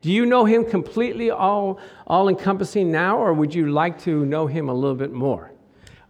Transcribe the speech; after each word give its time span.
Do 0.00 0.12
you 0.12 0.26
know 0.26 0.44
him 0.44 0.64
completely, 0.64 1.30
all, 1.30 1.80
all 2.06 2.28
encompassing 2.28 2.92
now, 2.92 3.18
or 3.18 3.32
would 3.32 3.52
you 3.52 3.72
like 3.72 3.98
to 4.02 4.24
know 4.24 4.46
him 4.46 4.68
a 4.68 4.74
little 4.74 4.94
bit 4.94 5.12
more? 5.12 5.50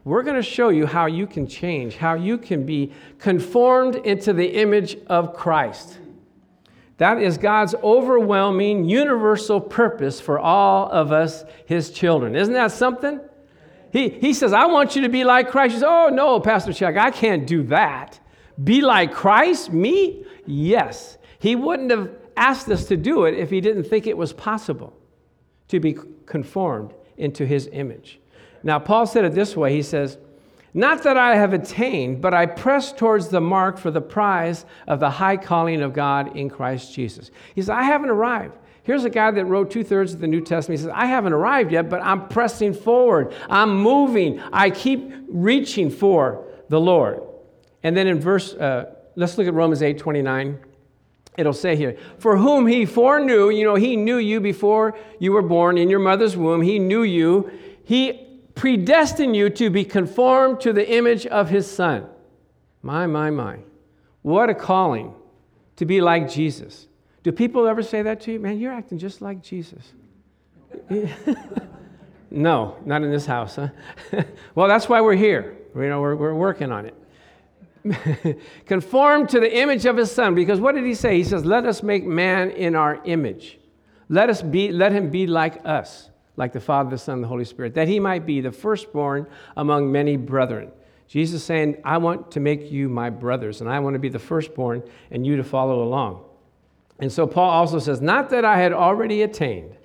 We're 0.04 0.22
going 0.22 0.36
to 0.36 0.42
show 0.42 0.68
you 0.68 0.86
how 0.86 1.06
you 1.06 1.26
can 1.26 1.46
change, 1.46 1.96
how 1.96 2.14
you 2.14 2.36
can 2.36 2.66
be 2.66 2.92
conformed 3.18 3.96
into 3.96 4.34
the 4.34 4.46
image 4.46 4.98
of 5.06 5.34
Christ. 5.34 5.98
That 6.98 7.22
is 7.22 7.38
God's 7.38 7.74
overwhelming, 7.82 8.84
universal 8.84 9.60
purpose 9.60 10.20
for 10.20 10.38
all 10.38 10.90
of 10.90 11.10
us, 11.10 11.44
his 11.64 11.90
children. 11.90 12.36
Isn't 12.36 12.54
that 12.54 12.72
something? 12.72 13.20
He, 13.90 14.10
he 14.10 14.34
says, 14.34 14.52
I 14.52 14.66
want 14.66 14.96
you 14.96 15.02
to 15.02 15.08
be 15.08 15.24
like 15.24 15.50
Christ. 15.50 15.74
You 15.74 15.80
say, 15.80 15.86
Oh, 15.88 16.10
no, 16.12 16.40
Pastor 16.40 16.74
Chuck, 16.74 16.96
I 16.96 17.10
can't 17.10 17.46
do 17.46 17.62
that. 17.64 18.20
Be 18.62 18.82
like 18.82 19.12
Christ? 19.12 19.72
Me? 19.72 20.26
Yes. 20.44 21.16
He 21.38 21.54
wouldn't 21.54 21.90
have 21.90 22.10
asked 22.38 22.68
us 22.68 22.86
to 22.86 22.96
do 22.96 23.24
it 23.24 23.34
if 23.34 23.50
he 23.50 23.60
didn't 23.60 23.84
think 23.84 24.06
it 24.06 24.16
was 24.16 24.32
possible 24.32 24.96
to 25.68 25.80
be 25.80 25.96
conformed 26.24 26.94
into 27.16 27.44
his 27.44 27.68
image. 27.72 28.20
Now, 28.62 28.78
Paul 28.78 29.06
said 29.06 29.24
it 29.24 29.34
this 29.34 29.56
way 29.56 29.74
He 29.74 29.82
says, 29.82 30.18
Not 30.72 31.02
that 31.02 31.16
I 31.16 31.36
have 31.36 31.52
attained, 31.52 32.20
but 32.20 32.34
I 32.34 32.46
press 32.46 32.92
towards 32.92 33.28
the 33.28 33.40
mark 33.40 33.78
for 33.78 33.90
the 33.90 34.00
prize 34.00 34.64
of 34.86 35.00
the 35.00 35.10
high 35.10 35.36
calling 35.36 35.82
of 35.82 35.92
God 35.92 36.36
in 36.36 36.48
Christ 36.48 36.94
Jesus. 36.94 37.30
He 37.54 37.60
says, 37.60 37.70
I 37.70 37.82
haven't 37.82 38.10
arrived. 38.10 38.56
Here's 38.84 39.04
a 39.04 39.10
guy 39.10 39.30
that 39.30 39.44
wrote 39.44 39.70
two 39.70 39.84
thirds 39.84 40.14
of 40.14 40.20
the 40.20 40.26
New 40.26 40.40
Testament. 40.40 40.80
He 40.80 40.84
says, 40.84 40.94
I 40.94 41.04
haven't 41.04 41.34
arrived 41.34 41.72
yet, 41.72 41.90
but 41.90 42.00
I'm 42.02 42.26
pressing 42.28 42.72
forward. 42.72 43.34
I'm 43.50 43.76
moving. 43.76 44.40
I 44.50 44.70
keep 44.70 45.12
reaching 45.28 45.90
for 45.90 46.46
the 46.70 46.80
Lord. 46.80 47.20
And 47.82 47.94
then 47.94 48.06
in 48.06 48.18
verse, 48.18 48.54
uh, 48.54 48.94
let's 49.14 49.36
look 49.36 49.46
at 49.46 49.52
Romans 49.52 49.82
8 49.82 49.98
29 49.98 50.58
it'll 51.38 51.52
say 51.52 51.76
here, 51.76 51.96
for 52.18 52.36
whom 52.36 52.66
he 52.66 52.84
foreknew, 52.84 53.48
you 53.48 53.64
know, 53.64 53.76
he 53.76 53.96
knew 53.96 54.18
you 54.18 54.40
before 54.40 54.98
you 55.20 55.32
were 55.32 55.40
born 55.40 55.78
in 55.78 55.88
your 55.88 56.00
mother's 56.00 56.36
womb. 56.36 56.60
He 56.60 56.78
knew 56.80 57.02
you. 57.02 57.50
He 57.84 58.26
predestined 58.56 59.36
you 59.36 59.48
to 59.50 59.70
be 59.70 59.84
conformed 59.84 60.60
to 60.60 60.72
the 60.72 60.86
image 60.90 61.26
of 61.26 61.48
his 61.48 61.70
son. 61.70 62.06
My, 62.82 63.06
my, 63.06 63.30
my. 63.30 63.60
What 64.22 64.50
a 64.50 64.54
calling 64.54 65.14
to 65.76 65.86
be 65.86 66.00
like 66.00 66.28
Jesus. 66.28 66.88
Do 67.22 67.30
people 67.30 67.68
ever 67.68 67.82
say 67.82 68.02
that 68.02 68.20
to 68.22 68.32
you? 68.32 68.40
Man, 68.40 68.58
you're 68.58 68.72
acting 68.72 68.98
just 68.98 69.22
like 69.22 69.40
Jesus. 69.40 69.92
no, 72.30 72.76
not 72.84 73.02
in 73.02 73.12
this 73.12 73.26
house, 73.26 73.56
huh? 73.56 73.68
well, 74.56 74.66
that's 74.66 74.88
why 74.88 75.00
we're 75.00 75.14
here. 75.14 75.56
You 75.76 75.88
know, 75.88 76.00
we're, 76.00 76.16
we're 76.16 76.34
working 76.34 76.72
on 76.72 76.84
it. 76.84 76.94
conformed 78.66 79.28
to 79.30 79.40
the 79.40 79.58
image 79.58 79.86
of 79.86 79.96
his 79.96 80.10
son. 80.10 80.34
Because 80.34 80.60
what 80.60 80.74
did 80.74 80.84
he 80.84 80.94
say? 80.94 81.16
He 81.16 81.24
says, 81.24 81.44
Let 81.44 81.64
us 81.64 81.82
make 81.82 82.04
man 82.04 82.50
in 82.50 82.74
our 82.74 83.00
image. 83.04 83.58
Let 84.08 84.30
us 84.30 84.42
be, 84.42 84.72
let 84.72 84.92
him 84.92 85.10
be 85.10 85.26
like 85.26 85.60
us, 85.66 86.10
like 86.36 86.52
the 86.52 86.60
Father, 86.60 86.90
the 86.90 86.98
Son, 86.98 87.20
the 87.20 87.28
Holy 87.28 87.44
Spirit, 87.44 87.74
that 87.74 87.88
he 87.88 88.00
might 88.00 88.24
be 88.24 88.40
the 88.40 88.52
firstborn 88.52 89.26
among 89.56 89.92
many 89.92 90.16
brethren. 90.16 90.70
Jesus 91.06 91.42
saying, 91.42 91.76
I 91.84 91.98
want 91.98 92.30
to 92.32 92.40
make 92.40 92.70
you 92.70 92.88
my 92.88 93.10
brothers, 93.10 93.60
and 93.60 93.70
I 93.70 93.80
want 93.80 93.94
to 93.94 93.98
be 93.98 94.08
the 94.08 94.18
firstborn, 94.18 94.82
and 95.10 95.26
you 95.26 95.36
to 95.36 95.44
follow 95.44 95.82
along. 95.82 96.24
And 96.98 97.12
so 97.12 97.26
Paul 97.26 97.50
also 97.50 97.78
says, 97.78 98.00
Not 98.00 98.30
that 98.30 98.44
I 98.44 98.58
had 98.58 98.72
already 98.72 99.22
attained, 99.22 99.76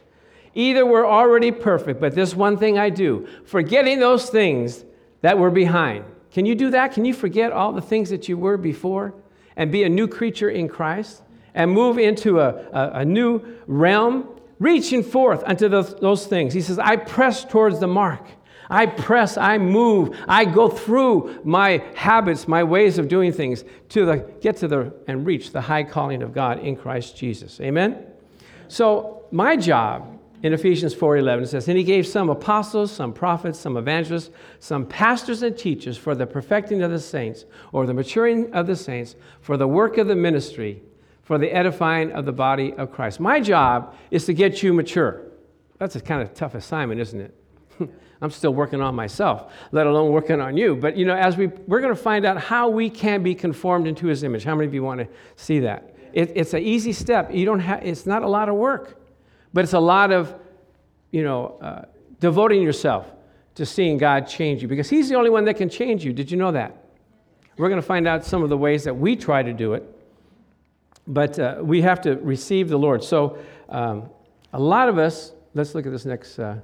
either 0.54 0.86
were 0.86 1.06
already 1.06 1.52
perfect, 1.52 2.00
but 2.00 2.16
this 2.16 2.36
one 2.36 2.58
thing 2.58 2.78
I 2.78 2.90
do, 2.90 3.28
forgetting 3.46 4.00
those 4.00 4.30
things 4.30 4.84
that 5.22 5.38
were 5.38 5.52
behind 5.52 6.06
can 6.34 6.48
you 6.48 6.56
do 6.56 6.72
that? 6.72 6.94
Can 6.94 7.06
you 7.06 7.14
forget 7.14 7.52
all 7.52 7.72
the 7.72 7.82
things 7.82 8.10
that 8.10 8.28
you 8.28 8.38
were 8.38 8.58
before 8.58 9.14
and 9.56 9.72
be 9.72 9.84
a 9.84 9.90
new 9.90 10.08
creature 10.08 10.50
in 10.50 10.68
Christ 10.68 11.22
and 11.54 11.70
move 11.70 12.00
into 12.00 12.40
a, 12.40 12.56
a, 12.74 12.92
a 13.02 13.06
new 13.06 13.40
realm, 13.68 14.28
reaching 14.60 15.04
forth 15.04 15.44
unto 15.46 15.70
those, 15.70 15.94
those 15.96 16.26
things? 16.26 16.56
He 16.56 16.62
says, 16.62 16.80
I 16.80 16.96
press 16.96 17.46
towards 17.46 17.80
the 17.80 17.88
mark. 17.88 18.26
I 18.68 18.88
press, 18.88 19.38
I 19.38 19.60
move, 19.60 20.18
I 20.28 20.46
go 20.46 20.70
through 20.70 21.42
my 21.44 21.84
habits, 21.94 22.48
my 22.48 22.64
ways 22.64 22.98
of 22.98 23.08
doing 23.08 23.32
things 23.32 23.64
to 23.90 24.06
the, 24.06 24.18
get 24.42 24.58
to 24.58 24.68
the 24.68 24.92
and 25.08 25.28
reach 25.28 25.52
the 25.52 25.62
high 25.62 25.84
calling 25.84 26.24
of 26.24 26.34
God 26.34 26.60
in 26.60 26.76
Christ 26.76 27.16
Jesus. 27.16 27.62
Amen? 27.62 28.08
So, 28.70 29.26
my 29.30 29.56
job 29.56 30.13
in 30.44 30.52
Ephesians 30.52 30.94
4:11 30.94 31.44
it 31.44 31.48
says, 31.48 31.68
"And 31.70 31.78
he 31.78 31.84
gave 31.86 32.06
some 32.06 32.30
apostles, 32.30 32.92
some 32.92 33.14
prophets, 33.14 33.58
some 33.58 33.78
evangelists, 33.78 34.30
some 34.60 34.86
pastors 34.86 35.42
and 35.42 35.58
teachers 35.58 35.98
for 35.98 36.14
the 36.14 36.28
perfecting 36.28 36.84
of 36.84 36.92
the 36.92 37.00
saints, 37.00 37.46
or 37.72 37.86
the 37.86 37.94
maturing 37.94 38.54
of 38.54 38.68
the 38.68 38.76
saints, 38.76 39.16
for 39.40 39.56
the 39.56 39.68
work 39.68 39.98
of 39.98 40.08
the 40.08 40.16
ministry, 40.16 40.84
for 41.22 41.38
the 41.38 41.50
edifying 41.56 42.12
of 42.12 42.26
the 42.26 42.34
body 42.34 42.74
of 42.74 42.92
Christ." 42.92 43.22
My 43.22 43.40
job 43.40 43.96
is 44.12 44.26
to 44.26 44.34
get 44.34 44.62
you 44.62 44.74
mature. 44.74 45.22
That's 45.80 45.96
a 45.96 46.02
kind 46.02 46.22
of 46.22 46.34
tough 46.34 46.56
assignment, 46.56 47.00
isn't 47.00 47.22
it? 47.22 47.34
I'm 48.22 48.30
still 48.30 48.54
working 48.54 48.82
on 48.82 48.96
myself, 48.96 49.50
let 49.72 49.88
alone 49.88 50.12
working 50.12 50.42
on 50.42 50.58
you. 50.58 50.76
But 50.76 50.98
you 50.98 51.06
know, 51.06 51.16
as 51.16 51.38
we 51.38 51.48
we're 51.68 51.80
going 51.82 51.96
to 51.96 52.02
find 52.02 52.26
out 52.26 52.38
how 52.38 52.68
we 52.68 52.90
can 52.90 53.24
be 53.24 53.34
conformed 53.34 53.88
into 53.88 54.08
His 54.08 54.24
image. 54.24 54.44
How 54.44 54.56
many 54.56 54.68
of 54.68 54.74
you 54.74 54.84
want 54.84 55.00
to 55.00 55.08
see 55.38 55.60
that? 55.60 55.96
It, 56.12 56.34
it's 56.36 56.54
an 56.54 56.64
easy 56.64 56.92
step. 56.92 57.34
You 57.34 57.46
don't 57.46 57.62
have. 57.62 57.82
It's 57.86 58.06
not 58.06 58.24
a 58.24 58.28
lot 58.28 58.50
of 58.50 58.56
work. 58.56 59.00
But 59.54 59.64
it's 59.64 59.74
a 59.74 59.80
lot 59.80 60.12
of, 60.12 60.34
you 61.12 61.24
know, 61.24 61.58
uh, 61.62 61.86
devoting 62.20 62.62
yourself 62.62 63.06
to 63.56 63.66
seeing 63.66 63.98
God 63.98 64.28
change 64.28 64.62
you 64.62 64.68
because 64.68 64.90
He's 64.90 65.10
the 65.10 65.16
only 65.16 65.30
one 65.30 65.46
that 65.46 65.56
can 65.56 65.70
change 65.70 66.04
you. 66.04 66.12
Did 66.14 66.32
you 66.32 66.38
know 66.38 66.52
that? 66.52 66.76
We're 67.58 67.70
going 67.70 67.82
to 67.82 67.86
find 67.88 68.08
out 68.08 68.26
some 68.26 68.42
of 68.42 68.50
the 68.50 68.58
ways 68.58 68.84
that 68.86 68.96
we 68.96 69.16
try 69.16 69.44
to 69.44 69.54
do 69.54 69.74
it, 69.74 69.84
but 71.06 71.38
uh, 71.38 71.58
we 71.62 71.82
have 71.82 72.02
to 72.02 72.16
receive 72.16 72.68
the 72.68 72.80
Lord. 72.80 73.04
So, 73.04 73.38
um, 73.70 74.10
a 74.54 74.60
lot 74.60 74.90
of 74.90 74.98
us, 74.98 75.34
let's 75.54 75.76
look 75.76 75.86
at 75.86 75.92
this 75.92 76.06
next. 76.06 76.40
Uh, 76.40 76.58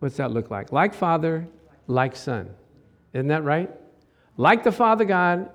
what's 0.00 0.16
that 0.16 0.30
look 0.30 0.50
like? 0.50 0.72
Like 0.72 0.92
Father, 0.92 1.46
like 1.86 2.16
Son. 2.16 2.50
Isn't 3.14 3.28
that 3.28 3.44
right? 3.44 3.70
Like 4.36 4.62
the 4.62 4.72
Father 4.72 5.04
God, 5.04 5.50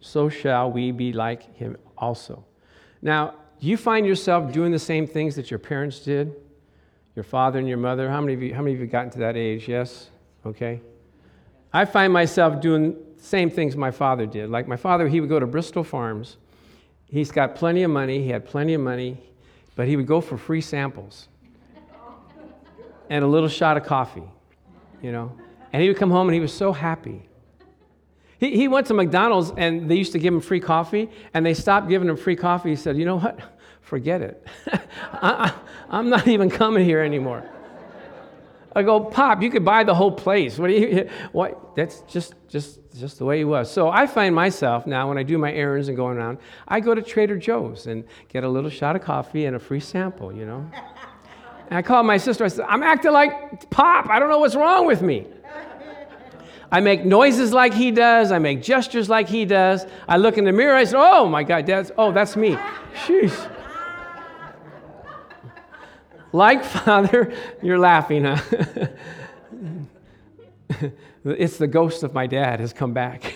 so 0.00 0.28
shall 0.28 0.70
we 0.70 0.90
be 0.90 1.12
like 1.12 1.54
Him 1.56 1.76
also. 1.96 2.44
Now, 3.00 3.34
you 3.60 3.76
find 3.76 4.06
yourself 4.06 4.52
doing 4.52 4.72
the 4.72 4.78
same 4.78 5.06
things 5.06 5.36
that 5.36 5.50
your 5.50 5.58
parents 5.58 6.00
did? 6.00 6.34
Your 7.16 7.22
father 7.22 7.58
and 7.58 7.68
your 7.68 7.78
mother? 7.78 8.10
How 8.10 8.20
many 8.20 8.34
of 8.34 8.42
you, 8.42 8.54
how 8.54 8.62
many 8.62 8.74
of 8.74 8.80
you 8.80 8.86
gotten 8.86 9.10
to 9.10 9.18
that 9.20 9.36
age? 9.36 9.68
Yes? 9.68 10.10
Okay. 10.44 10.80
I 11.72 11.84
find 11.84 12.12
myself 12.12 12.60
doing 12.60 12.96
same 13.16 13.50
things 13.50 13.76
my 13.76 13.90
father 13.90 14.26
did. 14.26 14.50
Like 14.50 14.68
my 14.68 14.76
father, 14.76 15.08
he 15.08 15.20
would 15.20 15.28
go 15.28 15.40
to 15.40 15.46
Bristol 15.46 15.82
Farms. 15.84 16.36
He's 17.08 17.30
got 17.30 17.54
plenty 17.54 17.82
of 17.82 17.90
money. 17.90 18.22
He 18.22 18.28
had 18.28 18.44
plenty 18.44 18.74
of 18.74 18.80
money, 18.80 19.18
but 19.76 19.88
he 19.88 19.96
would 19.96 20.06
go 20.06 20.20
for 20.20 20.36
free 20.36 20.60
samples 20.60 21.28
and 23.08 23.24
a 23.24 23.28
little 23.28 23.48
shot 23.48 23.76
of 23.76 23.84
coffee, 23.84 24.24
you 25.02 25.12
know. 25.12 25.32
And 25.72 25.82
he 25.82 25.88
would 25.88 25.96
come 25.96 26.10
home 26.10 26.28
and 26.28 26.34
he 26.34 26.40
was 26.40 26.52
so 26.52 26.72
happy. 26.72 27.28
He, 28.38 28.56
he 28.56 28.68
went 28.68 28.86
to 28.88 28.94
McDonald's 28.94 29.52
and 29.56 29.88
they 29.88 29.94
used 29.94 30.12
to 30.12 30.18
give 30.18 30.34
him 30.34 30.40
free 30.40 30.60
coffee, 30.60 31.10
and 31.32 31.44
they 31.44 31.54
stopped 31.54 31.88
giving 31.88 32.08
him 32.08 32.16
free 32.16 32.36
coffee. 32.36 32.70
He 32.70 32.76
said, 32.76 32.96
You 32.96 33.04
know 33.04 33.16
what? 33.16 33.38
Forget 33.80 34.22
it. 34.22 34.46
I, 35.12 35.52
am 35.90 36.08
not 36.08 36.26
even 36.26 36.48
coming 36.48 36.84
here 36.84 37.00
anymore. 37.00 37.48
I 38.76 38.82
go, 38.82 39.00
Pop, 39.00 39.42
you 39.42 39.50
could 39.50 39.64
buy 39.64 39.84
the 39.84 39.94
whole 39.94 40.10
place. 40.10 40.58
What 40.58 40.68
do 40.68 40.74
you, 40.74 41.08
what? 41.32 41.76
That's 41.76 42.00
just, 42.02 42.34
just, 42.48 42.80
just 42.98 43.18
the 43.18 43.24
way 43.24 43.38
he 43.38 43.44
was. 43.44 43.70
So 43.70 43.88
I 43.88 44.06
find 44.06 44.34
myself 44.34 44.86
now 44.86 45.08
when 45.08 45.18
I 45.18 45.22
do 45.22 45.38
my 45.38 45.52
errands 45.52 45.88
and 45.88 45.96
going 45.96 46.16
around, 46.16 46.38
I 46.66 46.80
go 46.80 46.94
to 46.94 47.02
Trader 47.02 47.36
Joe's 47.36 47.86
and 47.86 48.04
get 48.28 48.42
a 48.42 48.48
little 48.48 48.70
shot 48.70 48.96
of 48.96 49.02
coffee 49.02 49.46
and 49.46 49.54
a 49.54 49.58
free 49.58 49.80
sample, 49.80 50.32
you 50.32 50.46
know? 50.46 50.68
And 51.68 51.78
I 51.78 51.82
call 51.82 52.02
my 52.02 52.16
sister, 52.16 52.44
I 52.44 52.48
said, 52.48 52.66
I'm 52.68 52.82
acting 52.82 53.12
like 53.12 53.70
Pop. 53.70 54.08
I 54.08 54.18
don't 54.18 54.28
know 54.28 54.38
what's 54.38 54.56
wrong 54.56 54.86
with 54.86 55.02
me. 55.02 55.26
I 56.74 56.80
make 56.80 57.04
noises 57.04 57.52
like 57.52 57.72
he 57.72 57.92
does. 57.92 58.32
I 58.32 58.40
make 58.40 58.60
gestures 58.60 59.08
like 59.08 59.28
he 59.28 59.44
does. 59.44 59.86
I 60.08 60.16
look 60.16 60.38
in 60.38 60.44
the 60.44 60.50
mirror. 60.50 60.74
I 60.74 60.82
say, 60.82 60.96
"Oh 60.98 61.28
my 61.28 61.44
God, 61.44 61.66
that's 61.66 61.92
oh, 61.96 62.10
that's 62.10 62.34
me." 62.34 62.58
Sheesh. 63.06 63.50
like 66.32 66.64
Father, 66.76 67.32
you're 67.62 67.78
laughing, 67.78 68.24
huh? 68.24 68.42
it's 71.24 71.58
the 71.58 71.68
ghost 71.68 72.02
of 72.02 72.12
my 72.12 72.26
dad 72.26 72.58
has 72.58 72.72
come 72.72 72.92
back. 72.92 73.34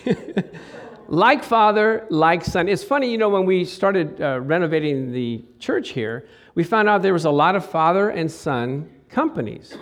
like 1.06 1.44
Father, 1.44 2.08
like 2.10 2.44
Son. 2.44 2.68
It's 2.68 2.82
funny, 2.82 3.08
you 3.08 3.18
know, 3.18 3.28
when 3.28 3.46
we 3.46 3.64
started 3.64 4.20
uh, 4.20 4.40
renovating 4.40 5.12
the 5.12 5.44
church 5.60 5.90
here, 5.90 6.26
we 6.56 6.64
found 6.64 6.88
out 6.88 7.02
there 7.02 7.12
was 7.12 7.24
a 7.24 7.30
lot 7.30 7.54
of 7.54 7.64
father 7.64 8.10
and 8.10 8.28
son 8.28 8.90
companies. 9.08 9.78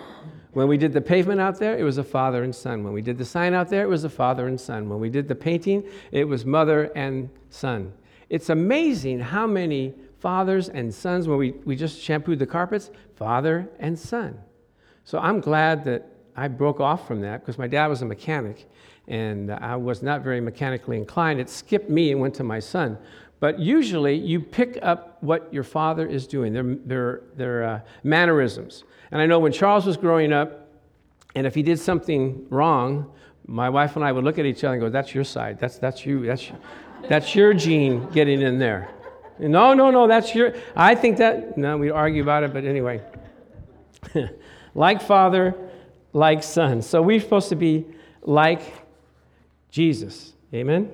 When 0.57 0.67
we 0.67 0.79
did 0.79 0.91
the 0.91 1.01
pavement 1.01 1.39
out 1.39 1.59
there, 1.59 1.77
it 1.77 1.83
was 1.83 1.99
a 1.99 2.03
father 2.03 2.43
and 2.43 2.55
son. 2.55 2.83
When 2.83 2.91
we 2.91 3.03
did 3.03 3.19
the 3.19 3.25
sign 3.25 3.53
out 3.53 3.69
there, 3.69 3.83
it 3.83 3.89
was 3.89 4.05
a 4.05 4.09
father 4.09 4.47
and 4.47 4.59
son. 4.59 4.89
When 4.89 4.99
we 4.99 5.07
did 5.07 5.27
the 5.27 5.35
painting, 5.35 5.83
it 6.11 6.23
was 6.23 6.47
mother 6.47 6.91
and 6.95 7.29
son. 7.51 7.93
It's 8.31 8.49
amazing 8.49 9.19
how 9.19 9.45
many 9.45 9.93
fathers 10.17 10.67
and 10.69 10.91
sons, 10.91 11.27
when 11.27 11.37
we, 11.37 11.51
we 11.63 11.75
just 11.75 12.01
shampooed 12.01 12.39
the 12.39 12.47
carpets, 12.47 12.89
father 13.17 13.69
and 13.77 13.99
son. 13.99 14.39
So 15.03 15.19
I'm 15.19 15.41
glad 15.41 15.85
that 15.85 16.07
I 16.35 16.47
broke 16.47 16.79
off 16.79 17.07
from 17.07 17.21
that 17.21 17.41
because 17.41 17.59
my 17.59 17.67
dad 17.67 17.85
was 17.85 18.01
a 18.01 18.05
mechanic 18.05 18.67
and 19.07 19.51
I 19.51 19.75
was 19.75 20.01
not 20.01 20.23
very 20.23 20.41
mechanically 20.41 20.97
inclined. 20.97 21.39
It 21.39 21.51
skipped 21.51 21.91
me 21.91 22.11
and 22.11 22.19
went 22.19 22.33
to 22.33 22.43
my 22.43 22.59
son. 22.59 22.97
But 23.39 23.59
usually 23.59 24.15
you 24.15 24.39
pick 24.39 24.79
up 24.81 25.21
what 25.21 25.53
your 25.53 25.63
father 25.63 26.07
is 26.07 26.25
doing, 26.27 26.53
their, 26.53 26.63
their, 26.63 27.21
their 27.35 27.63
uh, 27.63 27.79
mannerisms. 28.03 28.83
And 29.11 29.21
I 29.21 29.25
know 29.25 29.39
when 29.39 29.51
Charles 29.51 29.85
was 29.85 29.95
growing 29.95 30.33
up, 30.33 30.69
and 31.35 31.45
if 31.45 31.53
he 31.53 31.61
did 31.61 31.79
something 31.79 32.47
wrong, 32.49 33.11
my 33.45 33.69
wife 33.69 33.95
and 33.95 34.03
I 34.03 34.11
would 34.11 34.23
look 34.23 34.39
at 34.39 34.45
each 34.45 34.63
other 34.63 34.73
and 34.73 34.81
go, 34.81 34.89
That's 34.89 35.13
your 35.13 35.23
side. 35.23 35.59
That's, 35.59 35.77
that's 35.77 36.05
you. 36.05 36.25
That's, 36.25 36.51
that's 37.07 37.35
your 37.35 37.53
gene 37.53 38.09
getting 38.09 38.41
in 38.41 38.57
there. 38.57 38.89
No, 39.39 39.73
no, 39.73 39.91
no, 39.91 40.07
that's 40.07 40.33
your. 40.33 40.55
I 40.75 40.95
think 40.95 41.17
that. 41.17 41.57
No, 41.57 41.77
we'd 41.77 41.91
argue 41.91 42.23
about 42.23 42.43
it, 42.43 42.53
but 42.53 42.65
anyway. 42.65 43.01
like 44.73 45.01
father, 45.01 45.55
like 46.11 46.41
son. 46.41 46.81
So 46.81 47.01
we're 47.01 47.19
supposed 47.19 47.49
to 47.49 47.55
be 47.55 47.85
like 48.23 48.61
Jesus. 49.69 50.33
Amen? 50.53 50.89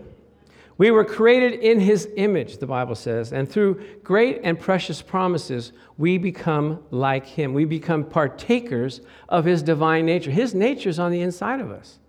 We 0.77 0.89
were 0.91 1.05
created 1.05 1.59
in 1.59 1.79
his 1.79 2.07
image, 2.15 2.57
the 2.57 2.65
Bible 2.65 2.95
says, 2.95 3.31
and 3.31 3.49
through 3.49 3.83
great 4.03 4.41
and 4.43 4.59
precious 4.59 5.01
promises, 5.01 5.71
we 5.97 6.17
become 6.17 6.83
like 6.89 7.25
him. 7.25 7.53
We 7.53 7.65
become 7.65 8.03
partakers 8.03 9.01
of 9.29 9.45
his 9.45 9.61
divine 9.61 10.05
nature. 10.05 10.31
His 10.31 10.55
nature 10.55 10.89
is 10.89 10.99
on 10.99 11.11
the 11.11 11.21
inside 11.21 11.59
of 11.59 11.69
us. 11.69 11.99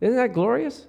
Isn't 0.00 0.16
that 0.16 0.32
glorious? 0.32 0.86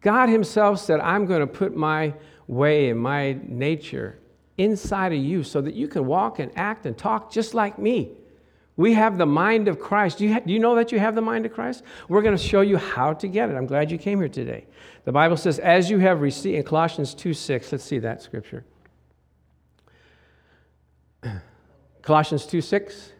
God 0.00 0.28
himself 0.28 0.80
said, 0.80 1.00
I'm 1.00 1.26
going 1.26 1.40
to 1.40 1.46
put 1.46 1.76
my 1.76 2.14
way 2.46 2.90
and 2.90 3.00
my 3.00 3.38
nature 3.46 4.18
inside 4.56 5.12
of 5.12 5.18
you 5.18 5.42
so 5.42 5.60
that 5.60 5.74
you 5.74 5.88
can 5.88 6.06
walk 6.06 6.38
and 6.38 6.50
act 6.56 6.86
and 6.86 6.96
talk 6.96 7.30
just 7.30 7.54
like 7.54 7.78
me. 7.78 8.12
We 8.76 8.94
have 8.94 9.18
the 9.18 9.26
mind 9.26 9.68
of 9.68 9.78
Christ. 9.78 10.18
Do 10.18 10.24
you, 10.24 10.32
ha- 10.34 10.40
do 10.44 10.52
you 10.52 10.58
know 10.58 10.74
that 10.74 10.90
you 10.90 10.98
have 10.98 11.14
the 11.14 11.20
mind 11.20 11.46
of 11.46 11.52
Christ? 11.52 11.84
We're 12.08 12.22
going 12.22 12.36
to 12.36 12.42
show 12.42 12.60
you 12.60 12.76
how 12.76 13.12
to 13.14 13.28
get 13.28 13.48
it. 13.48 13.54
I'm 13.54 13.66
glad 13.66 13.90
you 13.90 13.98
came 13.98 14.18
here 14.18 14.28
today. 14.28 14.66
The 15.04 15.12
Bible 15.12 15.36
says, 15.36 15.60
as 15.60 15.90
you 15.90 15.98
have 16.00 16.20
received, 16.20 16.56
in 16.56 16.64
Colossians 16.64 17.14
2 17.14 17.34
6, 17.34 17.72
let's 17.72 17.84
see 17.84 18.00
that 18.00 18.20
scripture. 18.22 18.64
Colossians 22.02 22.46
2 22.46 22.60
6. 22.60 23.12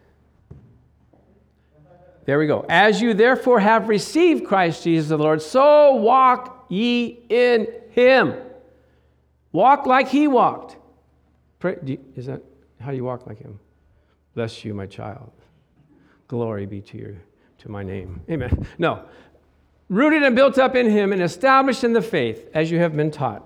There 2.25 2.39
we 2.39 2.47
go. 2.47 2.65
As 2.67 3.01
you 3.01 3.13
therefore 3.13 3.59
have 3.59 3.87
received 3.87 4.45
Christ 4.45 4.83
Jesus 4.83 5.09
the 5.09 5.17
Lord, 5.17 5.41
so 5.41 5.95
walk 5.95 6.65
ye 6.69 7.23
in 7.29 7.67
him. 7.91 8.35
Walk 9.51 9.85
like 9.85 10.09
he 10.09 10.27
walked. 10.27 10.75
Pray, 11.59 11.77
you, 11.85 11.99
is 12.15 12.25
that 12.25 12.41
how 12.81 12.91
you 12.91 13.05
walk 13.05 13.25
like 13.27 13.39
him? 13.39 13.59
Bless 14.33 14.65
you, 14.65 14.73
my 14.73 14.85
child. 14.85 15.31
Glory 16.27 16.65
be 16.65 16.81
to 16.81 16.97
you, 16.97 17.17
to 17.59 17.69
my 17.69 17.83
name. 17.83 18.21
Amen. 18.29 18.67
No. 18.77 19.03
Rooted 19.89 20.23
and 20.23 20.35
built 20.35 20.57
up 20.57 20.75
in 20.75 20.89
him 20.89 21.13
and 21.13 21.21
established 21.21 21.83
in 21.83 21.93
the 21.93 22.01
faith 22.01 22.49
as 22.53 22.71
you 22.71 22.79
have 22.79 22.95
been 22.95 23.11
taught. 23.11 23.43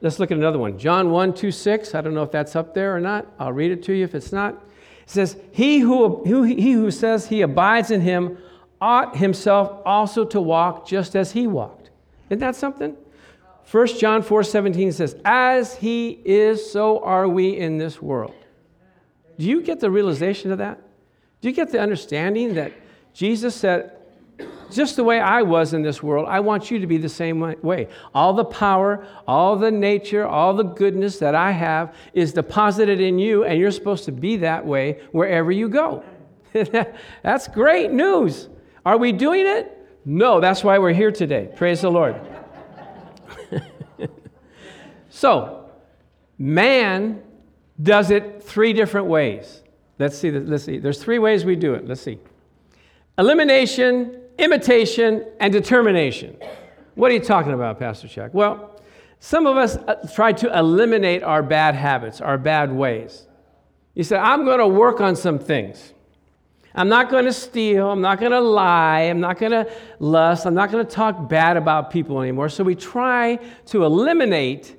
Let's 0.00 0.18
look 0.18 0.30
at 0.30 0.38
another 0.38 0.58
one. 0.58 0.78
John 0.78 1.10
1, 1.10 1.34
2, 1.34 1.50
6. 1.50 1.94
I 1.94 2.00
don't 2.00 2.14
know 2.14 2.22
if 2.22 2.30
that's 2.30 2.56
up 2.56 2.72
there 2.74 2.96
or 2.96 3.00
not. 3.00 3.26
I'll 3.38 3.52
read 3.52 3.70
it 3.70 3.82
to 3.84 3.92
you 3.92 4.04
if 4.04 4.14
it's 4.14 4.32
not. 4.32 4.54
It 4.54 5.10
says, 5.10 5.36
He 5.50 5.80
who, 5.80 6.24
who, 6.24 6.44
he 6.44 6.72
who 6.72 6.90
says 6.90 7.26
he 7.26 7.42
abides 7.42 7.90
in 7.90 8.00
him 8.00 8.38
ought 8.80 9.16
himself 9.16 9.82
also 9.84 10.24
to 10.26 10.40
walk 10.40 10.86
just 10.86 11.16
as 11.16 11.32
he 11.32 11.46
walked. 11.46 11.90
Isn't 12.30 12.38
that 12.38 12.56
something? 12.56 12.96
1 13.70 13.86
John 13.98 14.22
4 14.22 14.42
17 14.42 14.92
says, 14.92 15.16
As 15.24 15.76
he 15.76 16.20
is, 16.24 16.70
so 16.70 17.02
are 17.04 17.28
we 17.28 17.56
in 17.56 17.78
this 17.78 18.00
world. 18.00 18.34
Do 19.38 19.46
you 19.46 19.62
get 19.62 19.80
the 19.80 19.90
realization 19.90 20.50
of 20.50 20.58
that? 20.58 20.80
Do 21.40 21.48
you 21.48 21.54
get 21.54 21.70
the 21.70 21.80
understanding 21.80 22.54
that 22.54 22.72
Jesus 23.14 23.54
said, 23.54 23.96
just 24.70 24.96
the 24.96 25.04
way 25.04 25.18
I 25.18 25.42
was 25.42 25.74
in 25.74 25.82
this 25.82 26.02
world, 26.02 26.26
I 26.28 26.40
want 26.40 26.70
you 26.70 26.78
to 26.78 26.86
be 26.86 26.98
the 26.98 27.08
same 27.08 27.40
way. 27.62 27.88
All 28.14 28.32
the 28.34 28.44
power, 28.44 29.06
all 29.26 29.56
the 29.56 29.70
nature, 29.70 30.26
all 30.26 30.54
the 30.54 30.62
goodness 30.62 31.18
that 31.18 31.34
I 31.34 31.50
have 31.50 31.94
is 32.12 32.32
deposited 32.32 33.00
in 33.00 33.18
you, 33.18 33.44
and 33.44 33.58
you're 33.58 33.70
supposed 33.70 34.04
to 34.04 34.12
be 34.12 34.36
that 34.38 34.64
way 34.64 35.00
wherever 35.12 35.50
you 35.50 35.68
go. 35.68 36.04
that's 37.22 37.48
great 37.48 37.90
news. 37.90 38.48
Are 38.84 38.96
we 38.96 39.12
doing 39.12 39.46
it? 39.46 39.76
No, 40.04 40.40
that's 40.40 40.64
why 40.64 40.78
we're 40.78 40.92
here 40.92 41.12
today. 41.12 41.50
Praise 41.56 41.82
the 41.82 41.90
Lord. 41.90 42.20
so, 45.10 45.70
man 46.38 47.22
does 47.82 48.10
it 48.10 48.42
three 48.42 48.72
different 48.72 49.06
ways. 49.06 49.59
Let's 50.00 50.16
see. 50.16 50.30
Let's 50.30 50.64
see. 50.64 50.78
There's 50.78 51.02
three 51.02 51.18
ways 51.18 51.44
we 51.44 51.56
do 51.56 51.74
it. 51.74 51.86
Let's 51.86 52.00
see. 52.00 52.18
Elimination, 53.18 54.18
imitation, 54.38 55.26
and 55.38 55.52
determination. 55.52 56.38
What 56.94 57.10
are 57.10 57.14
you 57.14 57.20
talking 57.20 57.52
about, 57.52 57.78
Pastor 57.78 58.08
Chuck? 58.08 58.32
Well, 58.32 58.80
some 59.18 59.46
of 59.46 59.58
us 59.58 59.76
uh, 59.76 60.08
try 60.14 60.32
to 60.32 60.58
eliminate 60.58 61.22
our 61.22 61.42
bad 61.42 61.74
habits, 61.74 62.22
our 62.22 62.38
bad 62.38 62.72
ways. 62.72 63.26
You 63.94 64.02
say, 64.02 64.16
I'm 64.16 64.46
going 64.46 64.60
to 64.60 64.66
work 64.66 65.02
on 65.02 65.16
some 65.16 65.38
things. 65.38 65.92
I'm 66.74 66.88
not 66.88 67.10
going 67.10 67.26
to 67.26 67.32
steal. 67.32 67.90
I'm 67.90 68.00
not 68.00 68.20
going 68.20 68.32
to 68.32 68.40
lie. 68.40 69.00
I'm 69.00 69.20
not 69.20 69.38
going 69.38 69.52
to 69.52 69.70
lust. 69.98 70.46
I'm 70.46 70.54
not 70.54 70.72
going 70.72 70.86
to 70.86 70.90
talk 70.90 71.28
bad 71.28 71.58
about 71.58 71.90
people 71.90 72.22
anymore. 72.22 72.48
So 72.48 72.64
we 72.64 72.74
try 72.74 73.38
to 73.66 73.84
eliminate 73.84 74.76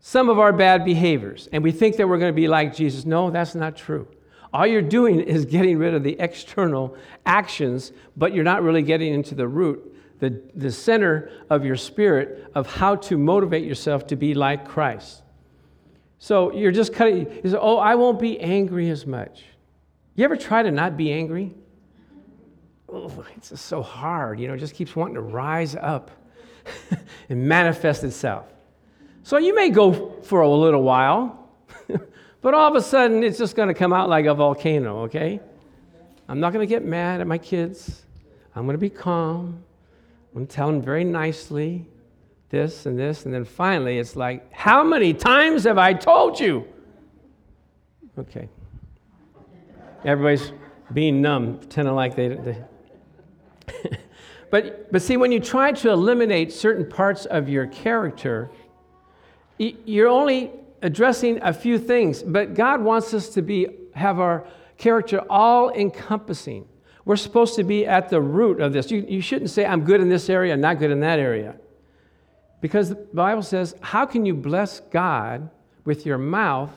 some 0.00 0.28
of 0.28 0.40
our 0.40 0.52
bad 0.52 0.84
behaviors. 0.84 1.48
And 1.52 1.62
we 1.62 1.70
think 1.70 1.96
that 1.98 2.08
we're 2.08 2.18
going 2.18 2.32
to 2.32 2.36
be 2.36 2.48
like 2.48 2.74
Jesus. 2.74 3.04
No, 3.04 3.30
that's 3.30 3.54
not 3.54 3.76
true. 3.76 4.08
All 4.52 4.66
you're 4.66 4.82
doing 4.82 5.20
is 5.20 5.44
getting 5.44 5.78
rid 5.78 5.94
of 5.94 6.02
the 6.02 6.16
external 6.18 6.96
actions, 7.26 7.92
but 8.16 8.34
you're 8.34 8.44
not 8.44 8.62
really 8.62 8.82
getting 8.82 9.12
into 9.12 9.34
the 9.34 9.46
root, 9.46 9.94
the, 10.20 10.42
the 10.54 10.70
center 10.70 11.30
of 11.50 11.64
your 11.64 11.76
spirit 11.76 12.50
of 12.54 12.66
how 12.66 12.96
to 12.96 13.18
motivate 13.18 13.64
yourself 13.64 14.06
to 14.08 14.16
be 14.16 14.34
like 14.34 14.66
Christ. 14.66 15.22
So 16.18 16.52
you're 16.52 16.72
just 16.72 16.92
cutting, 16.92 17.30
you 17.44 17.50
say, 17.50 17.58
oh, 17.60 17.76
I 17.76 17.94
won't 17.94 18.18
be 18.18 18.40
angry 18.40 18.90
as 18.90 19.06
much. 19.06 19.44
You 20.14 20.24
ever 20.24 20.36
try 20.36 20.62
to 20.62 20.70
not 20.70 20.96
be 20.96 21.12
angry? 21.12 21.54
Oh, 22.88 23.24
it's 23.36 23.50
just 23.50 23.66
so 23.66 23.82
hard. 23.82 24.40
You 24.40 24.48
know, 24.48 24.54
it 24.54 24.58
just 24.58 24.74
keeps 24.74 24.96
wanting 24.96 25.14
to 25.14 25.20
rise 25.20 25.76
up 25.76 26.10
and 27.28 27.46
manifest 27.46 28.02
itself. 28.02 28.46
So 29.22 29.36
you 29.36 29.54
may 29.54 29.70
go 29.70 30.20
for 30.22 30.40
a 30.40 30.48
little 30.48 30.82
while, 30.82 31.47
but 32.40 32.54
all 32.54 32.68
of 32.68 32.76
a 32.76 32.82
sudden, 32.82 33.24
it's 33.24 33.38
just 33.38 33.56
going 33.56 33.68
to 33.68 33.74
come 33.74 33.92
out 33.92 34.08
like 34.08 34.26
a 34.26 34.34
volcano, 34.34 35.02
okay? 35.02 35.40
I'm 36.28 36.40
not 36.40 36.52
going 36.52 36.66
to 36.66 36.72
get 36.72 36.84
mad 36.84 37.20
at 37.20 37.26
my 37.26 37.38
kids. 37.38 38.04
I'm 38.54 38.64
going 38.64 38.74
to 38.74 38.80
be 38.80 38.90
calm. 38.90 39.62
I'm 40.30 40.34
going 40.34 40.46
to 40.46 40.54
tell 40.54 40.68
them 40.68 40.82
very 40.82 41.04
nicely 41.04 41.86
this 42.50 42.86
and 42.86 42.98
this. 42.98 43.24
And 43.24 43.34
then 43.34 43.44
finally, 43.44 43.98
it's 43.98 44.14
like, 44.14 44.52
How 44.52 44.84
many 44.84 45.14
times 45.14 45.64
have 45.64 45.78
I 45.78 45.94
told 45.94 46.38
you? 46.38 46.64
Okay. 48.18 48.48
Everybody's 50.04 50.52
being 50.92 51.20
numb, 51.20 51.58
pretending 51.58 51.94
like 51.94 52.14
they. 52.14 52.28
they 52.28 52.64
but, 54.50 54.92
but 54.92 55.02
see, 55.02 55.16
when 55.16 55.32
you 55.32 55.40
try 55.40 55.72
to 55.72 55.90
eliminate 55.90 56.52
certain 56.52 56.88
parts 56.88 57.26
of 57.26 57.48
your 57.48 57.66
character, 57.66 58.50
you're 59.58 60.08
only 60.08 60.52
addressing 60.82 61.42
a 61.42 61.52
few 61.52 61.78
things, 61.78 62.22
but 62.22 62.54
God 62.54 62.82
wants 62.82 63.14
us 63.14 63.28
to 63.30 63.42
be, 63.42 63.66
have 63.94 64.20
our 64.20 64.46
character 64.76 65.22
all 65.28 65.70
encompassing. 65.70 66.66
We're 67.04 67.16
supposed 67.16 67.56
to 67.56 67.64
be 67.64 67.86
at 67.86 68.10
the 68.10 68.20
root 68.20 68.60
of 68.60 68.72
this. 68.72 68.90
You, 68.90 69.04
you 69.08 69.20
shouldn't 69.20 69.50
say, 69.50 69.64
I'm 69.64 69.84
good 69.84 70.00
in 70.00 70.08
this 70.08 70.28
area, 70.28 70.56
not 70.56 70.78
good 70.78 70.90
in 70.90 71.00
that 71.00 71.18
area. 71.18 71.56
Because 72.60 72.90
the 72.90 72.96
Bible 72.96 73.42
says, 73.42 73.74
how 73.80 74.04
can 74.04 74.26
you 74.26 74.34
bless 74.34 74.80
God 74.80 75.48
with 75.84 76.04
your 76.04 76.18
mouth 76.18 76.72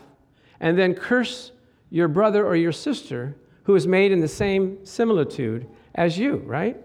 and 0.59 0.77
then 0.77 0.93
curse 0.93 1.51
your 1.89 2.07
brother 2.07 2.45
or 2.45 2.55
your 2.55 2.71
sister 2.71 3.35
who 3.63 3.75
is 3.75 3.87
made 3.87 4.11
in 4.11 4.21
the 4.21 4.27
same 4.27 4.85
similitude 4.85 5.67
as 5.95 6.17
you, 6.17 6.37
right? 6.37 6.77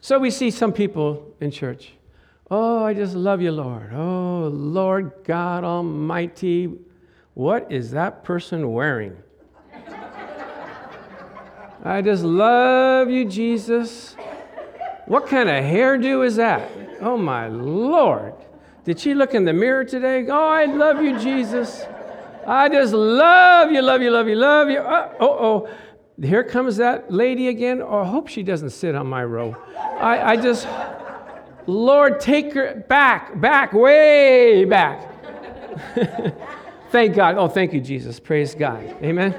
So 0.00 0.18
we 0.18 0.30
see 0.30 0.50
some 0.50 0.72
people 0.72 1.34
in 1.40 1.50
church 1.50 1.92
Oh, 2.52 2.84
I 2.84 2.94
just 2.94 3.14
love 3.14 3.40
you, 3.40 3.52
Lord. 3.52 3.92
Oh, 3.94 4.50
Lord 4.52 5.12
God 5.22 5.62
Almighty, 5.62 6.68
what 7.34 7.70
is 7.70 7.92
that 7.92 8.24
person 8.24 8.72
wearing? 8.72 9.16
I 11.84 12.02
just 12.02 12.24
love 12.24 13.08
you, 13.08 13.24
Jesus. 13.24 14.16
What 15.06 15.28
kind 15.28 15.48
of 15.48 15.62
hairdo 15.62 16.26
is 16.26 16.36
that? 16.36 16.68
Oh, 17.00 17.16
my 17.16 17.46
Lord. 17.46 18.34
Did 18.84 18.98
she 18.98 19.14
look 19.14 19.32
in 19.32 19.44
the 19.44 19.52
mirror 19.52 19.84
today? 19.84 20.26
Oh, 20.28 20.48
I 20.48 20.64
love 20.64 21.00
you, 21.00 21.20
Jesus. 21.20 21.84
I 22.46 22.68
just 22.68 22.92
love 22.92 23.70
you, 23.70 23.80
love 23.80 24.02
you, 24.02 24.10
love 24.10 24.26
you, 24.26 24.34
love 24.34 24.68
you. 24.68 24.80
Uh, 24.80 25.12
oh, 25.20 25.28
oh. 25.28 25.68
Here 26.20 26.42
comes 26.42 26.76
that 26.78 27.12
lady 27.12 27.46
again. 27.46 27.80
Oh, 27.80 28.00
I 28.00 28.06
hope 28.06 28.26
she 28.26 28.42
doesn't 28.42 28.70
sit 28.70 28.96
on 28.96 29.06
my 29.06 29.24
row. 29.24 29.56
I, 30.00 30.32
I 30.32 30.36
just. 30.36 30.66
Lord, 31.66 32.20
take 32.20 32.52
her 32.54 32.84
back, 32.88 33.40
back, 33.40 33.72
way 33.72 34.64
back. 34.64 35.08
thank 36.90 37.14
God. 37.14 37.36
Oh, 37.36 37.48
thank 37.48 37.72
you, 37.72 37.80
Jesus. 37.80 38.20
Praise 38.20 38.54
God. 38.54 38.82
Amen. 39.02 39.34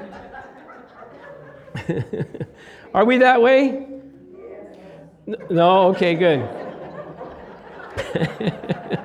Are 2.94 3.04
we 3.04 3.18
that 3.18 3.40
way? 3.40 3.86
No? 5.50 5.88
Okay, 5.88 6.14
good. 6.14 6.48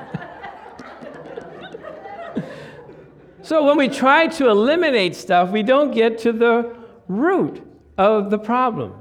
So 3.48 3.64
when 3.64 3.78
we 3.78 3.88
try 3.88 4.28
to 4.28 4.50
eliminate 4.50 5.16
stuff, 5.16 5.52
we 5.52 5.64
don't 5.64 5.92
get 5.92 6.18
to 6.20 6.34
the 6.34 6.76
root 7.08 7.66
of 7.98 8.30
the 8.30 8.38
problem. 8.38 9.00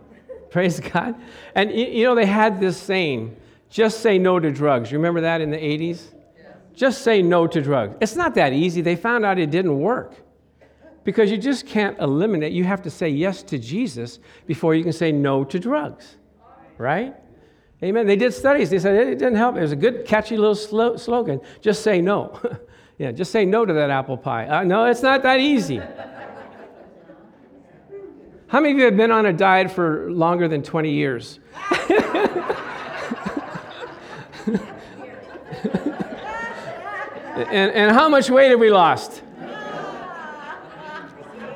Praise 0.50 0.78
God. 0.78 1.16
And 1.56 1.72
you 1.72 2.04
know, 2.04 2.14
they 2.14 2.26
had 2.26 2.60
this 2.60 2.76
saying 2.76 3.34
just 3.76 4.00
say 4.00 4.16
no 4.16 4.40
to 4.40 4.50
drugs. 4.50 4.90
You 4.90 4.96
remember 4.96 5.20
that 5.20 5.42
in 5.42 5.50
the 5.50 5.58
80s? 5.58 6.00
Just 6.74 7.02
say 7.02 7.20
no 7.20 7.46
to 7.46 7.60
drugs. 7.60 7.94
It's 8.00 8.16
not 8.16 8.34
that 8.36 8.54
easy. 8.54 8.80
They 8.80 8.96
found 8.96 9.26
out 9.26 9.38
it 9.38 9.50
didn't 9.50 9.78
work 9.78 10.14
because 11.04 11.30
you 11.30 11.36
just 11.36 11.66
can't 11.66 11.98
eliminate. 11.98 12.54
You 12.54 12.64
have 12.64 12.80
to 12.84 12.90
say 12.90 13.10
yes 13.10 13.42
to 13.42 13.58
Jesus 13.58 14.18
before 14.46 14.74
you 14.74 14.82
can 14.82 14.94
say 14.94 15.12
no 15.12 15.44
to 15.44 15.58
drugs, 15.58 16.16
right? 16.78 17.14
Amen. 17.82 18.06
They 18.06 18.16
did 18.16 18.32
studies. 18.32 18.70
They 18.70 18.78
said 18.78 18.94
it 18.94 19.18
didn't 19.18 19.36
help. 19.36 19.58
It 19.58 19.60
was 19.60 19.72
a 19.72 19.76
good, 19.76 20.06
catchy 20.06 20.38
little 20.38 20.54
slogan. 20.96 21.42
Just 21.60 21.82
say 21.82 22.00
no. 22.00 22.40
yeah, 22.98 23.12
just 23.12 23.30
say 23.30 23.44
no 23.44 23.66
to 23.66 23.74
that 23.74 23.90
apple 23.90 24.16
pie. 24.16 24.48
Uh, 24.48 24.64
no, 24.64 24.86
it's 24.86 25.02
not 25.02 25.22
that 25.24 25.38
easy. 25.38 25.82
How 28.46 28.60
many 28.60 28.72
of 28.72 28.78
you 28.78 28.84
have 28.86 28.96
been 28.96 29.10
on 29.10 29.26
a 29.26 29.34
diet 29.34 29.70
for 29.70 30.10
longer 30.10 30.48
than 30.48 30.62
20 30.62 30.90
years? 30.90 31.40
and, 37.36 37.72
and 37.72 37.92
how 37.92 38.08
much 38.08 38.30
weight 38.30 38.50
have 38.50 38.60
we 38.60 38.70
lost? 38.70 39.22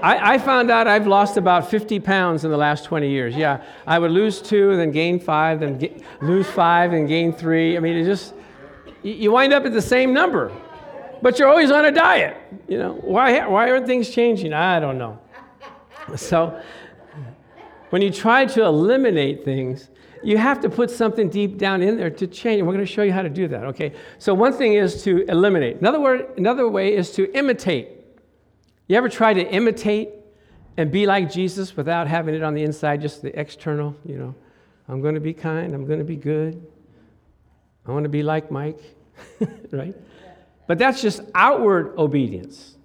I, 0.03 0.35
I, 0.35 0.39
found 0.39 0.71
out 0.71 0.87
I've 0.87 1.07
lost 1.07 1.37
about 1.37 1.71
50 1.71 2.01
pounds 2.01 2.45
in 2.45 2.51
the 2.51 2.57
last 2.57 2.87
20 2.87 3.11
years. 3.11 3.37
Yeah, 3.37 3.63
I 3.87 3.99
would 3.99 4.11
lose 4.11 4.41
two, 4.41 4.75
then 4.77 4.93
gain 4.93 5.21
five, 5.21 5.61
then 5.61 6.03
lose 6.23 6.47
five, 6.47 6.95
and 6.95 7.07
gain 7.07 7.35
three. 7.35 7.77
I 7.77 7.81
mean, 7.81 7.99
it 7.99 8.05
just, 8.05 8.33
you 9.03 9.33
wind 9.33 9.53
up 9.53 9.67
at 9.67 9.75
the 9.75 9.83
same 9.83 10.15
number, 10.15 10.53
but 11.21 11.39
you're 11.39 11.49
always 11.49 11.71
on 11.71 11.85
a 11.85 11.93
diet. 11.93 12.37
You 12.67 12.79
know, 12.79 12.95
why, 12.95 13.47
why 13.47 13.71
aren't 13.71 13.87
things 13.87 14.09
changing? 14.09 14.55
I 14.55 14.81
don't 14.81 14.97
know. 14.97 15.19
So, 16.17 16.63
when 17.91 18.01
you 18.01 18.11
try 18.11 18.47
to 18.47 18.65
eliminate 18.65 19.45
things, 19.45 19.89
you 20.23 20.37
have 20.37 20.61
to 20.61 20.71
put 20.71 20.91
something 20.91 21.29
deep 21.29 21.57
down 21.57 21.83
in 21.83 21.97
there 21.97 22.11
to 22.11 22.27
change. 22.27 22.62
We're 22.62 22.73
going 22.73 22.85
to 22.85 22.93
show 22.93 23.03
you 23.03 23.12
how 23.12 23.23
to 23.23 23.29
do 23.29 23.49
that, 23.49 23.65
okay? 23.65 23.93
So, 24.19 24.35
one 24.35 24.53
thing 24.53 24.75
is 24.75 25.03
to 25.05 25.25
eliminate. 25.29 25.79
Another, 25.79 26.00
word, 26.00 26.29
another 26.37 26.69
way 26.69 26.95
is 26.95 27.11
to 27.12 27.33
imitate. 27.37 27.89
You 28.87 28.97
ever 28.97 29.09
try 29.09 29.33
to 29.33 29.47
imitate 29.47 30.11
and 30.77 30.91
be 30.91 31.07
like 31.07 31.31
Jesus 31.31 31.77
without 31.77 32.07
having 32.07 32.35
it 32.35 32.43
on 32.43 32.55
the 32.55 32.62
inside, 32.62 33.00
just 33.00 33.23
the 33.23 33.39
external, 33.39 33.97
you 34.05 34.19
know? 34.19 34.35
I'm 34.89 35.00
going 35.00 35.15
to 35.15 35.21
be 35.21 35.33
kind, 35.33 35.75
I'm 35.75 35.87
going 35.87 36.00
to 36.00 36.05
be 36.05 36.17
good, 36.17 36.67
I 37.87 37.93
want 37.93 38.05
to 38.05 38.09
be 38.09 38.23
like 38.23 38.50
Mike, 38.50 38.81
right? 39.73 39.95
But 40.67 40.79
that's 40.79 41.03
just 41.03 41.23
outward 41.35 41.97
obedience. 41.99 42.77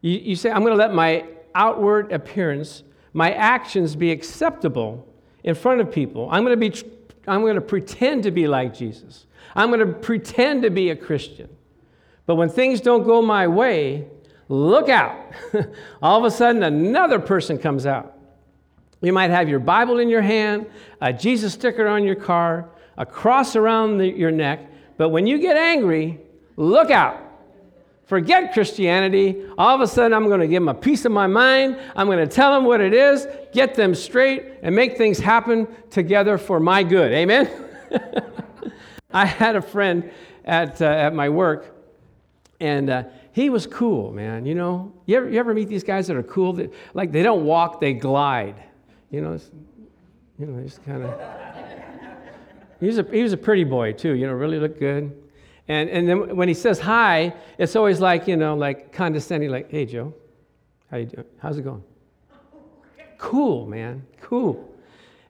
You, 0.00 0.18
you 0.18 0.36
say, 0.36 0.50
I'm 0.50 0.60
going 0.60 0.72
to 0.72 0.78
let 0.78 0.94
my 0.94 1.24
outward 1.54 2.12
appearance, 2.12 2.82
my 3.12 3.32
actions 3.32 3.96
be 3.96 4.10
acceptable 4.10 5.07
in 5.44 5.54
front 5.54 5.80
of 5.80 5.90
people. 5.90 6.28
I'm 6.30 6.44
going 6.44 6.58
to 6.58 6.70
be 6.70 6.82
I'm 7.26 7.42
going 7.42 7.56
to 7.56 7.60
pretend 7.60 8.22
to 8.22 8.30
be 8.30 8.48
like 8.48 8.74
Jesus. 8.74 9.26
I'm 9.54 9.68
going 9.68 9.80
to 9.80 9.92
pretend 9.92 10.62
to 10.62 10.70
be 10.70 10.90
a 10.90 10.96
Christian. 10.96 11.48
But 12.26 12.36
when 12.36 12.48
things 12.48 12.80
don't 12.80 13.04
go 13.04 13.20
my 13.20 13.46
way, 13.46 14.06
look 14.48 14.88
out. 14.88 15.16
All 16.02 16.18
of 16.18 16.24
a 16.24 16.30
sudden, 16.30 16.62
another 16.62 17.18
person 17.18 17.58
comes 17.58 17.86
out. 17.86 18.18
You 19.00 19.12
might 19.12 19.30
have 19.30 19.48
your 19.48 19.60
Bible 19.60 19.98
in 19.98 20.08
your 20.08 20.22
hand, 20.22 20.66
a 21.00 21.12
Jesus 21.12 21.52
sticker 21.52 21.86
on 21.86 22.04
your 22.04 22.16
car, 22.16 22.70
a 22.96 23.06
cross 23.06 23.54
around 23.54 23.98
the, 23.98 24.08
your 24.08 24.32
neck, 24.32 24.60
but 24.96 25.10
when 25.10 25.26
you 25.26 25.38
get 25.38 25.56
angry, 25.56 26.20
look 26.56 26.90
out. 26.90 27.22
Forget 28.08 28.54
Christianity. 28.54 29.36
All 29.58 29.74
of 29.74 29.82
a 29.82 29.86
sudden, 29.86 30.14
I'm 30.14 30.28
going 30.28 30.40
to 30.40 30.48
give 30.48 30.62
them 30.62 30.70
a 30.70 30.74
piece 30.74 31.04
of 31.04 31.12
my 31.12 31.26
mind. 31.26 31.78
I'm 31.94 32.06
going 32.06 32.26
to 32.26 32.34
tell 32.34 32.54
them 32.54 32.64
what 32.64 32.80
it 32.80 32.94
is, 32.94 33.28
get 33.52 33.74
them 33.74 33.94
straight, 33.94 34.44
and 34.62 34.74
make 34.74 34.96
things 34.96 35.18
happen 35.18 35.68
together 35.90 36.38
for 36.38 36.58
my 36.58 36.82
good. 36.82 37.12
Amen? 37.12 37.50
I 39.12 39.26
had 39.26 39.56
a 39.56 39.62
friend 39.62 40.10
at, 40.46 40.80
uh, 40.80 40.86
at 40.86 41.14
my 41.14 41.28
work, 41.28 41.76
and 42.60 42.88
uh, 42.88 43.02
he 43.32 43.50
was 43.50 43.66
cool, 43.66 44.10
man. 44.10 44.46
You 44.46 44.54
know, 44.54 44.94
you 45.04 45.18
ever, 45.18 45.28
you 45.28 45.38
ever 45.38 45.52
meet 45.52 45.68
these 45.68 45.84
guys 45.84 46.06
that 46.06 46.16
are 46.16 46.22
cool? 46.22 46.54
That, 46.54 46.72
like, 46.94 47.12
they 47.12 47.22
don't 47.22 47.44
walk, 47.44 47.78
they 47.78 47.92
glide. 47.92 48.56
You 49.10 49.20
know, 49.20 49.38
you 50.38 50.46
know, 50.46 50.62
just 50.62 50.82
kind 50.86 51.02
of. 51.02 51.20
He 52.80 52.86
was, 52.86 52.96
a, 52.96 53.02
he 53.02 53.22
was 53.22 53.34
a 53.34 53.36
pretty 53.36 53.64
boy, 53.64 53.92
too, 53.92 54.14
you 54.14 54.26
know, 54.26 54.32
really 54.32 54.58
looked 54.58 54.78
good. 54.78 55.27
And, 55.68 55.90
and 55.90 56.08
then 56.08 56.34
when 56.36 56.48
he 56.48 56.54
says 56.54 56.78
hi, 56.78 57.34
it's 57.58 57.76
always 57.76 58.00
like, 58.00 58.26
you 58.26 58.36
know, 58.36 58.54
like 58.54 58.92
condescending, 58.92 59.50
like, 59.50 59.70
hey, 59.70 59.84
Joe, 59.84 60.14
how 60.90 60.96
you 60.96 61.06
doing? 61.06 61.26
How's 61.38 61.58
it 61.58 61.62
going? 61.62 61.84
Cool, 63.18 63.66
man, 63.66 64.06
cool. 64.20 64.74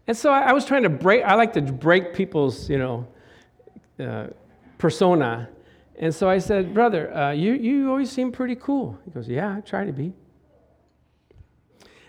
And 0.06 0.16
so 0.16 0.30
I, 0.30 0.42
I 0.42 0.52
was 0.52 0.64
trying 0.64 0.84
to 0.84 0.88
break, 0.88 1.24
I 1.24 1.34
like 1.34 1.52
to 1.54 1.62
break 1.62 2.14
people's, 2.14 2.70
you 2.70 2.78
know, 2.78 3.08
uh, 3.98 4.28
persona. 4.78 5.48
And 5.98 6.14
so 6.14 6.28
I 6.28 6.38
said, 6.38 6.72
brother, 6.72 7.12
uh, 7.14 7.32
you, 7.32 7.54
you 7.54 7.90
always 7.90 8.10
seem 8.10 8.30
pretty 8.30 8.54
cool. 8.54 8.96
He 9.04 9.10
goes, 9.10 9.28
yeah, 9.28 9.56
I 9.56 9.60
try 9.60 9.84
to 9.84 9.92
be. 9.92 10.12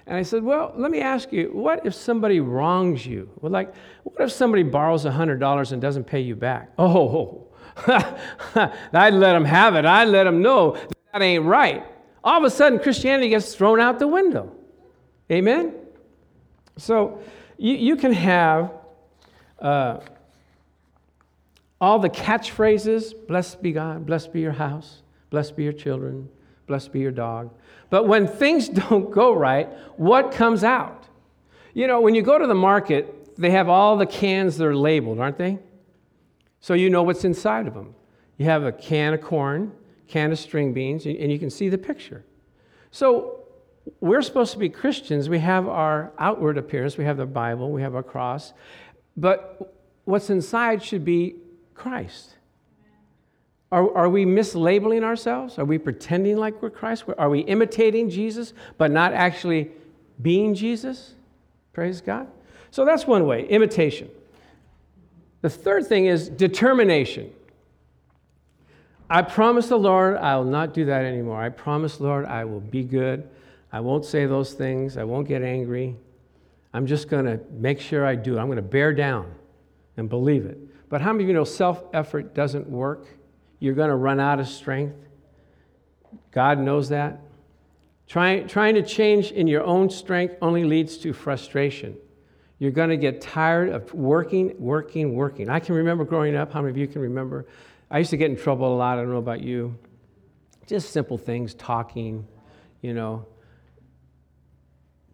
And 0.10 0.18
I 0.18 0.24
said, 0.24 0.44
Well, 0.44 0.74
let 0.76 0.90
me 0.90 1.02
ask 1.02 1.32
you, 1.32 1.52
what 1.54 1.86
if 1.86 1.94
somebody 1.94 2.40
wrongs 2.40 3.06
you? 3.06 3.30
Well, 3.42 3.52
like, 3.52 3.72
what 4.04 4.20
if 4.20 4.32
somebody 4.32 4.64
borrows 4.64 5.06
$100 5.06 5.72
and 5.72 5.80
doesn't 5.80 6.06
pay 6.06 6.20
you 6.20 6.36
back? 6.36 6.72
Oh, 6.80 7.49
I'd 7.86 9.14
let 9.14 9.34
them 9.34 9.46
have 9.46 9.76
it. 9.76 9.86
I'd 9.86 10.10
let 10.10 10.26
them 10.26 10.42
know 10.42 10.78
that 11.14 11.22
ain't 11.22 11.46
right. 11.46 11.84
All 12.24 12.38
of 12.38 12.44
a 12.44 12.50
sudden, 12.50 12.80
Christianity 12.80 13.30
gets 13.30 13.56
thrown 13.56 13.80
out 13.80 14.00
the 14.00 14.08
window. 14.08 14.56
Amen? 15.32 15.74
So 16.78 17.22
you, 17.58 17.76
you 17.76 17.96
can 17.96 18.14
have 18.14 18.72
uh, 19.60 20.00
all 21.80 22.00
the 22.00 22.10
catchphrases 22.10 23.14
blessed 23.28 23.62
be 23.62 23.72
God, 23.72 24.06
blessed 24.06 24.34
be 24.34 24.42
your 24.42 24.52
house, 24.52 25.02
blessed 25.30 25.56
be 25.56 25.64
your 25.64 25.74
children, 25.74 26.30
blessed 26.68 26.92
be 26.92 27.00
your 27.00 27.12
dog. 27.12 27.52
But 27.90 28.08
when 28.08 28.28
things 28.28 28.70
don't 28.90 29.12
go 29.12 29.34
right, 29.34 29.70
what 29.98 30.32
comes 30.32 30.64
out? 30.64 31.08
You 31.74 31.88
know, 31.88 32.02
when 32.02 32.16
you 32.16 32.22
go 32.22 32.38
to 32.38 32.48
the 32.48 32.56
market, 32.56 33.36
they 33.38 33.52
have 33.52 33.70
all 33.70 33.96
the 33.96 34.06
cans 34.06 34.58
that 34.58 34.66
are 34.66 34.76
labeled, 34.76 35.20
aren't 35.20 35.38
they? 35.38 35.60
So 36.62 36.74
you 36.74 36.90
know 36.90 37.04
what's 37.04 37.24
inside 37.24 37.68
of 37.68 37.74
them. 37.74 37.96
You 38.38 38.46
have 38.46 38.64
a 38.64 38.72
can 38.72 39.14
of 39.14 39.22
corn, 39.22 39.72
can 40.08 40.32
of 40.32 40.40
string 40.40 40.74
beans, 40.74 41.06
and 41.06 41.32
you 41.32 41.40
can 41.40 41.50
see 41.50 41.70
the 41.70 41.78
picture. 41.78 42.24
So 42.92 43.44
we're 44.02 44.22
supposed 44.22 44.54
to 44.54 44.60
be 44.60 44.70
Christians. 44.70 45.30
We 45.30 45.40
have 45.40 45.68
our 45.68 46.12
outward 46.18 46.58
appearance, 46.58 46.98
we 46.98 47.06
have 47.06 47.18
the 47.18 47.26
Bible, 47.26 47.72
we 47.72 47.82
have 47.82 47.96
our 47.96 48.04
cross, 48.04 48.54
but 49.16 49.76
what's 50.06 50.30
inside 50.30 50.84
should 50.84 51.06
be 51.06 51.36
Christ. 51.74 52.36
Are, 53.72 53.96
are 53.96 54.10
we 54.10 54.26
mislabeling 54.26 55.04
ourselves? 55.04 55.60
Are 55.60 55.66
we 55.66 55.78
pretending 55.78 56.38
like 56.38 56.62
we're 56.62 56.72
Christ? 56.72 57.04
Are 57.18 57.30
we 57.30 57.42
imitating 57.42 58.10
Jesus, 58.10 58.54
but 58.78 58.90
not 58.90 59.14
actually 59.14 59.72
being 60.22 60.56
Jesus? 60.56 61.14
Praise 61.74 62.02
God. 62.02 62.28
So 62.72 62.84
that's 62.84 63.06
one 63.06 63.28
way 63.28 63.48
imitation. 63.48 64.10
The 65.42 65.50
third 65.50 65.88
thing 65.88 66.06
is 66.06 66.30
determination. 66.30 67.32
I 69.10 69.22
promise 69.24 69.68
the 69.68 69.78
Lord 69.78 70.18
I 70.18 70.36
will 70.38 70.44
not 70.44 70.74
do 70.74 70.86
that 70.86 71.04
anymore. 71.04 71.42
I 71.42 71.50
promise, 71.50 72.00
Lord, 72.00 72.26
I 72.26 72.46
will 72.46 72.60
be 72.60 72.84
good. 72.84 73.28
I 73.72 73.80
won't 73.80 74.06
say 74.06 74.26
those 74.26 74.54
things. 74.54 74.98
I 74.98 75.04
won't 75.04 75.28
get 75.28 75.42
angry. 75.42 75.96
I'm 76.74 76.86
just 76.86 77.08
going 77.10 77.26
to 77.26 77.40
make 77.52 77.80
sure 77.80 78.06
I 78.06 78.16
do. 78.16 78.38
I'm 78.38 78.48
going 78.48 78.58
to 78.58 78.62
bear 78.62 78.94
down 78.94 79.34
and 79.98 80.10
believe 80.10 80.46
it. 80.46 80.58
But 80.90 81.02
how 81.02 81.12
many 81.12 81.24
of 81.24 81.28
you 81.30 81.34
know 81.34 81.44
self 81.44 81.84
effort 81.94 82.36
doesn't 82.36 82.68
work? 82.68 83.08
You're 83.60 83.74
going 83.74 83.90
to 83.90 83.96
run 83.96 84.20
out 84.20 84.40
of 84.40 84.48
strength. 84.48 84.96
God 86.32 86.60
knows 86.60 86.90
that. 86.90 87.20
Try, 88.08 88.42
trying 88.42 88.76
to 88.76 88.82
change 88.82 89.32
in 89.32 89.48
your 89.48 89.64
own 89.64 89.90
strength 89.90 90.36
only 90.42 90.64
leads 90.64 90.98
to 91.00 91.14
frustration. 91.14 91.96
You're 92.60 92.72
going 92.72 92.90
to 92.90 92.98
get 92.98 93.22
tired 93.22 93.70
of 93.70 93.94
working, 93.94 94.54
working, 94.60 95.16
working. 95.16 95.50
I 95.50 95.62
can 95.62 95.76
remember 95.76 96.04
growing 96.04 96.36
up. 96.36 96.52
How 96.52 96.62
many 96.62 96.72
of 96.72 96.78
you 96.78 96.88
can 96.88 97.02
remember? 97.02 97.48
I 97.90 98.00
used 98.00 98.10
to 98.10 98.18
get 98.18 98.30
in 98.30 98.38
trouble 98.38 98.74
a 98.74 98.76
lot. 98.76 99.00
I 99.00 99.02
don't 99.02 99.12
know 99.12 99.18
about 99.18 99.42
you. 99.42 99.78
Just 100.68 100.92
simple 100.92 101.18
things, 101.18 101.54
talking, 101.54 102.28
you 102.82 102.94
know, 102.94 103.26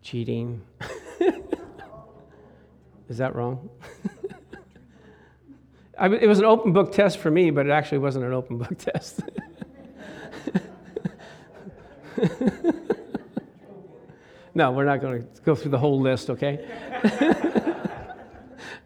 cheating. 0.02 0.64
Is 3.08 3.20
that 3.20 3.36
wrong? 3.36 3.70
I, 5.98 6.08
it 6.08 6.28
was 6.28 6.40
an 6.40 6.46
open 6.46 6.74
book 6.74 6.92
test 6.92 7.20
for 7.20 7.30
me, 7.30 7.52
but 7.52 7.68
it 7.68 7.70
actually 7.70 8.00
wasn't 8.00 8.26
an 8.26 8.34
open 8.34 8.58
book 8.58 8.76
test. 8.78 9.22
No, 14.56 14.72
we're 14.72 14.86
not 14.86 15.02
going 15.02 15.22
to 15.22 15.28
go 15.42 15.54
through 15.54 15.72
the 15.72 15.78
whole 15.78 16.00
list, 16.00 16.30
okay? 16.30 16.66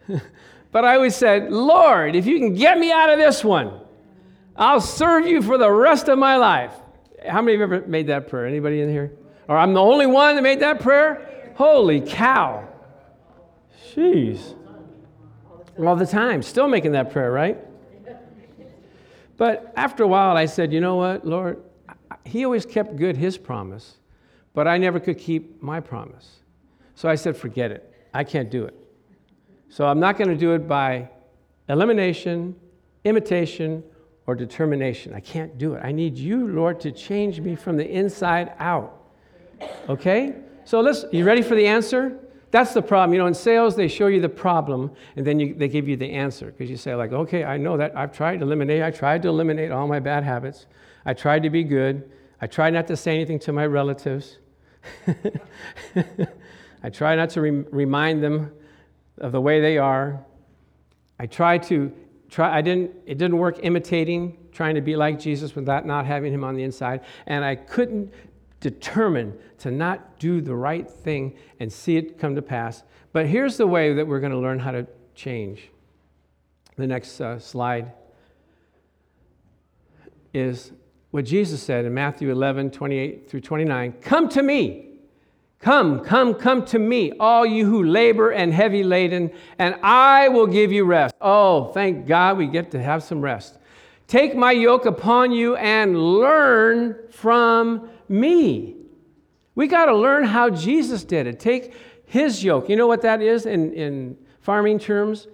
but 0.72 0.84
I 0.84 0.96
always 0.96 1.16
said, 1.16 1.52
Lord, 1.52 2.16
if 2.16 2.26
you 2.26 2.40
can 2.40 2.56
get 2.56 2.80
me 2.80 2.92
out 2.92 3.12
of 3.12 3.20
this 3.20 3.44
one, 3.44 3.80
I'll 4.56 4.82
serve 4.82 5.28
you 5.28 5.44
for 5.44 5.60
the 5.60 5.72
rest 5.72 6.10
of 6.10 6.18
my 6.18 6.38
life. 6.38 6.74
How 7.26 7.42
many 7.42 7.54
of 7.54 7.60
you 7.60 7.76
ever 7.76 7.88
made 7.88 8.08
that 8.08 8.28
prayer? 8.28 8.48
Anybody 8.48 8.82
in 8.82 8.90
here? 8.90 9.12
Or 9.48 9.56
I'm 9.58 9.74
the 9.74 9.82
only 9.82 10.08
one 10.08 10.36
that 10.36 10.42
made 10.42 10.60
that 10.62 10.80
prayer? 10.80 11.54
Holy 11.56 12.02
cow. 12.02 12.68
Jeez. 13.94 14.56
All 15.78 15.96
the 15.96 16.06
time. 16.06 16.42
Still 16.42 16.68
making 16.68 16.94
that 16.94 17.12
prayer, 17.12 17.32
right? 17.32 17.58
But 19.38 19.72
after 19.78 20.04
a 20.04 20.08
while, 20.08 20.36
I 20.36 20.46
said, 20.46 20.74
you 20.74 20.82
know 20.82 20.98
what, 20.98 21.26
Lord? 21.26 21.64
He 22.26 22.44
always 22.44 22.66
kept 22.66 22.98
good 22.98 23.16
his 23.16 23.38
promise, 23.38 23.98
but 24.54 24.68
I 24.68 24.78
never 24.78 25.00
could 25.00 25.18
keep 25.18 25.62
my 25.62 25.80
promise. 25.80 26.40
So 26.96 27.08
I 27.08 27.16
said, 27.16 27.38
forget 27.38 27.72
it. 27.72 27.94
I 28.14 28.24
can't 28.24 28.50
do 28.50 28.66
it. 28.66 28.76
So 29.70 29.88
I'm 29.88 30.00
not 30.00 30.18
going 30.18 30.30
to 30.30 30.36
do 30.36 30.54
it 30.54 30.68
by 30.68 31.10
elimination, 31.68 32.56
imitation, 33.04 33.84
or 34.26 34.36
determination. 34.36 35.14
I 35.14 35.20
can't 35.20 35.58
do 35.58 35.76
it. 35.76 35.82
I 35.84 35.92
need 35.92 36.18
you, 36.18 36.48
Lord, 36.48 36.80
to 36.82 36.92
change 36.92 37.40
me 37.40 37.56
from 37.56 37.78
the 37.78 37.90
inside 37.90 38.54
out. 38.60 38.96
Okay? 39.88 40.36
So 40.66 40.82
let's, 40.82 41.06
you 41.12 41.24
ready 41.24 41.42
for 41.42 41.56
the 41.56 41.66
answer? 41.66 42.20
That's 42.52 42.74
the 42.74 42.82
problem. 42.82 43.14
You 43.14 43.20
know, 43.20 43.28
in 43.28 43.34
sales, 43.34 43.76
they 43.76 43.88
show 43.88 44.08
you 44.08 44.22
the 44.22 44.30
problem 44.30 44.92
and 45.16 45.26
then 45.26 45.40
you, 45.40 45.54
they 45.54 45.68
give 45.68 45.88
you 45.88 45.96
the 45.96 46.12
answer 46.12 46.48
because 46.48 46.70
you 46.70 46.78
say, 46.78 46.96
like, 46.96 47.12
okay, 47.12 47.44
I 47.44 47.58
know 47.58 47.78
that. 47.78 47.96
I've 47.96 48.12
tried 48.12 48.40
to 48.40 48.46
eliminate, 48.46 48.82
I 48.82 48.92
tried 48.92 49.22
to 49.24 49.30
eliminate 49.30 49.72
all 49.72 49.88
my 49.88 50.00
bad 50.00 50.24
habits. 50.24 50.66
I 51.06 51.14
tried 51.14 51.44
to 51.44 51.50
be 51.50 51.64
good. 51.64 52.10
I 52.42 52.48
try 52.48 52.70
not 52.70 52.88
to 52.88 52.98
say 52.98 53.16
anything 53.16 53.40
to 53.40 53.52
my 53.52 53.66
relatives. 53.66 54.38
I 56.84 56.90
try 56.90 57.16
not 57.16 57.30
to 57.32 57.42
re- 57.42 57.66
remind 57.72 58.24
them 58.24 58.52
of 59.18 59.32
the 59.32 59.42
way 59.42 59.60
they 59.60 59.78
are. 59.78 60.24
I 61.20 61.26
try 61.26 61.58
to 61.58 61.92
try 62.30 62.56
I 62.56 62.62
didn't 62.62 62.96
it 63.06 63.18
didn't 63.18 63.38
work 63.38 63.60
imitating, 63.64 64.38
trying 64.52 64.76
to 64.76 64.82
be 64.82 64.96
like 64.96 65.20
Jesus 65.20 65.56
without 65.56 65.86
not 65.86 66.06
having 66.06 66.34
him 66.34 66.44
on 66.44 66.56
the 66.56 66.64
inside, 66.64 67.02
and 67.28 67.44
I 67.44 67.56
couldn't 67.56 68.14
determine 68.62 69.38
to 69.60 69.72
not 69.72 70.20
do 70.20 70.42
the 70.42 70.56
right 70.56 70.90
thing 70.90 71.36
and 71.60 71.72
see 71.72 71.98
it 71.98 72.20
come 72.20 72.36
to 72.36 72.42
pass. 72.42 72.84
But 73.12 73.26
here's 73.26 73.58
the 73.58 73.68
way 73.68 73.94
that 73.94 74.08
we're 74.08 74.20
going 74.20 74.32
to 74.32 74.38
learn 74.38 74.60
how 74.60 74.72
to 74.72 74.88
change. 75.16 75.70
The 76.76 76.88
next 76.88 77.20
uh, 77.20 77.40
slide 77.40 77.94
is 80.34 80.72
what 81.12 81.26
Jesus 81.26 81.62
said 81.62 81.86
in 81.86 81.94
Matthew 81.94 82.32
11, 82.32 82.72
28 82.72 83.30
through 83.30 83.42
29 83.42 83.94
Come 84.02 84.30
to 84.30 84.44
me. 84.44 84.86
Come, 85.60 86.06
come, 86.06 86.36
come 86.36 86.64
to 86.68 86.80
me, 86.80 87.12
all 87.20 87.46
you 87.46 87.66
who 87.66 87.84
labor 87.84 88.30
and 88.32 88.54
heavy 88.54 88.82
laden, 88.82 89.30
and 89.58 89.76
I 89.84 90.30
will 90.30 90.48
give 90.48 90.72
you 90.72 90.86
rest. 90.86 91.14
Oh, 91.20 91.66
thank 91.74 92.08
God 92.08 92.38
we 92.38 92.48
get 92.48 92.72
to 92.72 92.82
have 92.82 93.04
some 93.04 93.20
rest. 93.20 93.58
Take 94.08 94.36
my 94.36 94.54
yoke 94.54 94.86
upon 94.86 95.34
you 95.34 95.58
and 95.58 96.02
learn 96.02 96.98
from 97.12 97.90
me. 98.08 98.78
We 99.54 99.68
got 99.68 99.86
to 99.88 99.96
learn 99.96 100.24
how 100.24 100.50
Jesus 100.50 101.04
did 101.04 101.28
it. 101.28 101.42
Take 101.42 101.74
his 102.06 102.42
yoke. 102.42 102.70
You 102.70 102.78
know 102.78 102.88
what 102.88 103.02
that 103.02 103.22
is 103.22 103.46
in, 103.46 103.74
in 103.74 104.18
farming 104.40 104.80
terms? 104.80 105.28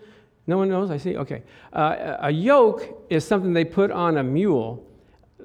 No 0.48 0.58
one 0.58 0.70
knows? 0.70 0.90
I 0.90 0.98
see. 0.98 1.16
Okay. 1.16 1.44
Uh, 1.72 2.18
a 2.20 2.32
yoke 2.32 3.06
is 3.10 3.26
something 3.26 3.54
they 3.54 3.64
put 3.64 3.92
on 3.92 4.18
a 4.18 4.24
mule, 4.24 4.86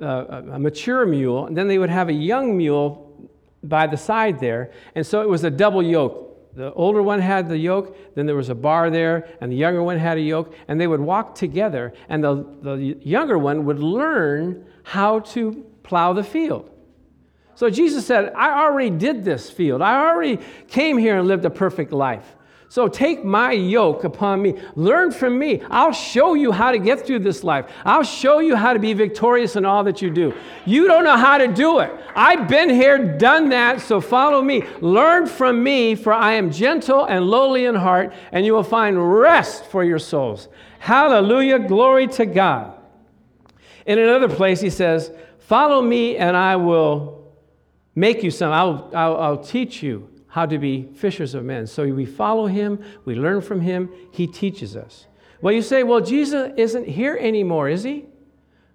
uh, 0.00 0.42
a 0.52 0.58
mature 0.58 1.06
mule, 1.06 1.46
and 1.46 1.56
then 1.56 1.68
they 1.68 1.78
would 1.78 1.90
have 1.90 2.08
a 2.08 2.12
young 2.12 2.56
mule 2.56 3.30
by 3.62 3.86
the 3.86 3.96
side 3.96 4.40
there. 4.40 4.72
And 4.94 5.06
so 5.06 5.20
it 5.22 5.28
was 5.28 5.44
a 5.44 5.50
double 5.50 5.82
yoke. 5.82 6.54
The 6.54 6.72
older 6.72 7.02
one 7.02 7.20
had 7.20 7.48
the 7.48 7.56
yoke, 7.56 7.96
then 8.16 8.26
there 8.26 8.34
was 8.34 8.48
a 8.48 8.54
bar 8.54 8.90
there, 8.90 9.28
and 9.40 9.52
the 9.52 9.56
younger 9.56 9.82
one 9.82 9.98
had 9.98 10.18
a 10.18 10.20
yoke, 10.20 10.54
and 10.66 10.80
they 10.80 10.86
would 10.86 11.00
walk 11.00 11.34
together, 11.34 11.92
and 12.08 12.24
the, 12.24 12.44
the 12.62 12.98
younger 13.02 13.38
one 13.38 13.64
would 13.66 13.78
learn 13.78 14.66
how 14.82 15.20
to 15.20 15.64
plow 15.82 16.12
the 16.12 16.24
field. 16.24 16.70
So 17.54 17.70
Jesus 17.70 18.06
said, 18.06 18.32
I 18.34 18.62
already 18.64 18.90
did 18.90 19.22
this 19.22 19.50
field. 19.50 19.82
I 19.82 20.08
already 20.08 20.38
came 20.66 20.98
here 20.98 21.18
and 21.18 21.28
lived 21.28 21.44
a 21.44 21.50
perfect 21.50 21.92
life. 21.92 22.36
So 22.70 22.86
take 22.86 23.24
my 23.24 23.50
yoke 23.50 24.04
upon 24.04 24.40
me. 24.40 24.54
Learn 24.76 25.10
from 25.10 25.36
me. 25.40 25.60
I'll 25.70 25.90
show 25.90 26.34
you 26.34 26.52
how 26.52 26.70
to 26.70 26.78
get 26.78 27.04
through 27.04 27.18
this 27.18 27.42
life. 27.42 27.68
I'll 27.84 28.04
show 28.04 28.38
you 28.38 28.54
how 28.54 28.74
to 28.74 28.78
be 28.78 28.92
victorious 28.92 29.56
in 29.56 29.64
all 29.64 29.82
that 29.82 30.00
you 30.00 30.08
do. 30.08 30.32
You 30.66 30.86
don't 30.86 31.02
know 31.02 31.16
how 31.16 31.36
to 31.38 31.48
do 31.48 31.80
it. 31.80 31.90
I've 32.14 32.46
been 32.46 32.70
here, 32.70 33.18
done 33.18 33.48
that, 33.48 33.80
so 33.80 34.00
follow 34.00 34.40
me. 34.40 34.62
Learn 34.80 35.26
from 35.26 35.64
me, 35.64 35.96
for 35.96 36.12
I 36.12 36.34
am 36.34 36.52
gentle 36.52 37.06
and 37.06 37.26
lowly 37.26 37.64
in 37.64 37.74
heart, 37.74 38.12
and 38.30 38.46
you 38.46 38.52
will 38.52 38.62
find 38.62 39.18
rest 39.18 39.64
for 39.64 39.82
your 39.82 39.98
souls. 39.98 40.46
Hallelujah. 40.78 41.58
Glory 41.58 42.06
to 42.06 42.24
God. 42.24 42.78
In 43.84 43.98
another 43.98 44.28
place, 44.28 44.60
he 44.60 44.70
says, 44.70 45.10
Follow 45.40 45.82
me, 45.82 46.16
and 46.16 46.36
I 46.36 46.54
will 46.54 47.34
make 47.96 48.22
you 48.22 48.30
some. 48.30 48.52
I'll, 48.52 48.92
I'll, 48.94 49.16
I'll 49.16 49.38
teach 49.38 49.82
you 49.82 50.08
how 50.30 50.46
to 50.46 50.58
be 50.58 50.88
fishers 50.94 51.34
of 51.34 51.44
men. 51.44 51.66
So 51.66 51.84
we 51.92 52.06
follow 52.06 52.46
him, 52.46 52.82
we 53.04 53.14
learn 53.14 53.40
from 53.42 53.60
him, 53.60 53.90
he 54.12 54.26
teaches 54.26 54.76
us. 54.76 55.06
Well, 55.42 55.52
you 55.52 55.62
say, 55.62 55.82
well, 55.82 56.00
Jesus 56.00 56.52
isn't 56.56 56.86
here 56.86 57.16
anymore, 57.20 57.68
is 57.68 57.82
he? 57.82 58.06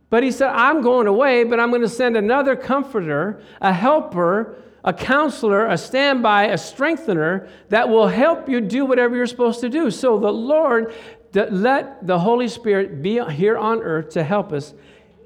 But 0.10 0.24
he 0.24 0.32
said, 0.32 0.50
I'm 0.50 0.82
going 0.82 1.08
away, 1.08 1.44
but 1.44 1.60
I'm 1.60 1.70
going 1.70 1.82
to 1.82 1.90
send 1.90 2.18
another 2.18 2.56
comforter, 2.56 3.42
a 3.62 3.74
helper, 3.74 4.56
a 4.84 4.94
counselor, 4.94 5.66
a 5.66 5.78
standby, 5.78 6.46
a 6.46 6.58
strengthener 6.58 7.48
that 7.70 7.90
will 7.90 8.08
help 8.08 8.48
you 8.48 8.62
do 8.62 8.86
whatever 8.86 9.16
you're 9.16 9.26
supposed 9.26 9.62
to 9.62 9.70
do. 9.70 9.90
So 9.90 10.20
the 10.20 10.32
Lord, 10.32 10.94
let 11.34 12.06
the 12.06 12.20
Holy 12.20 12.48
Spirit 12.48 13.02
be 13.02 13.24
here 13.32 13.58
on 13.58 13.82
earth 13.82 14.10
to 14.10 14.24
help 14.24 14.52
us 14.52 14.74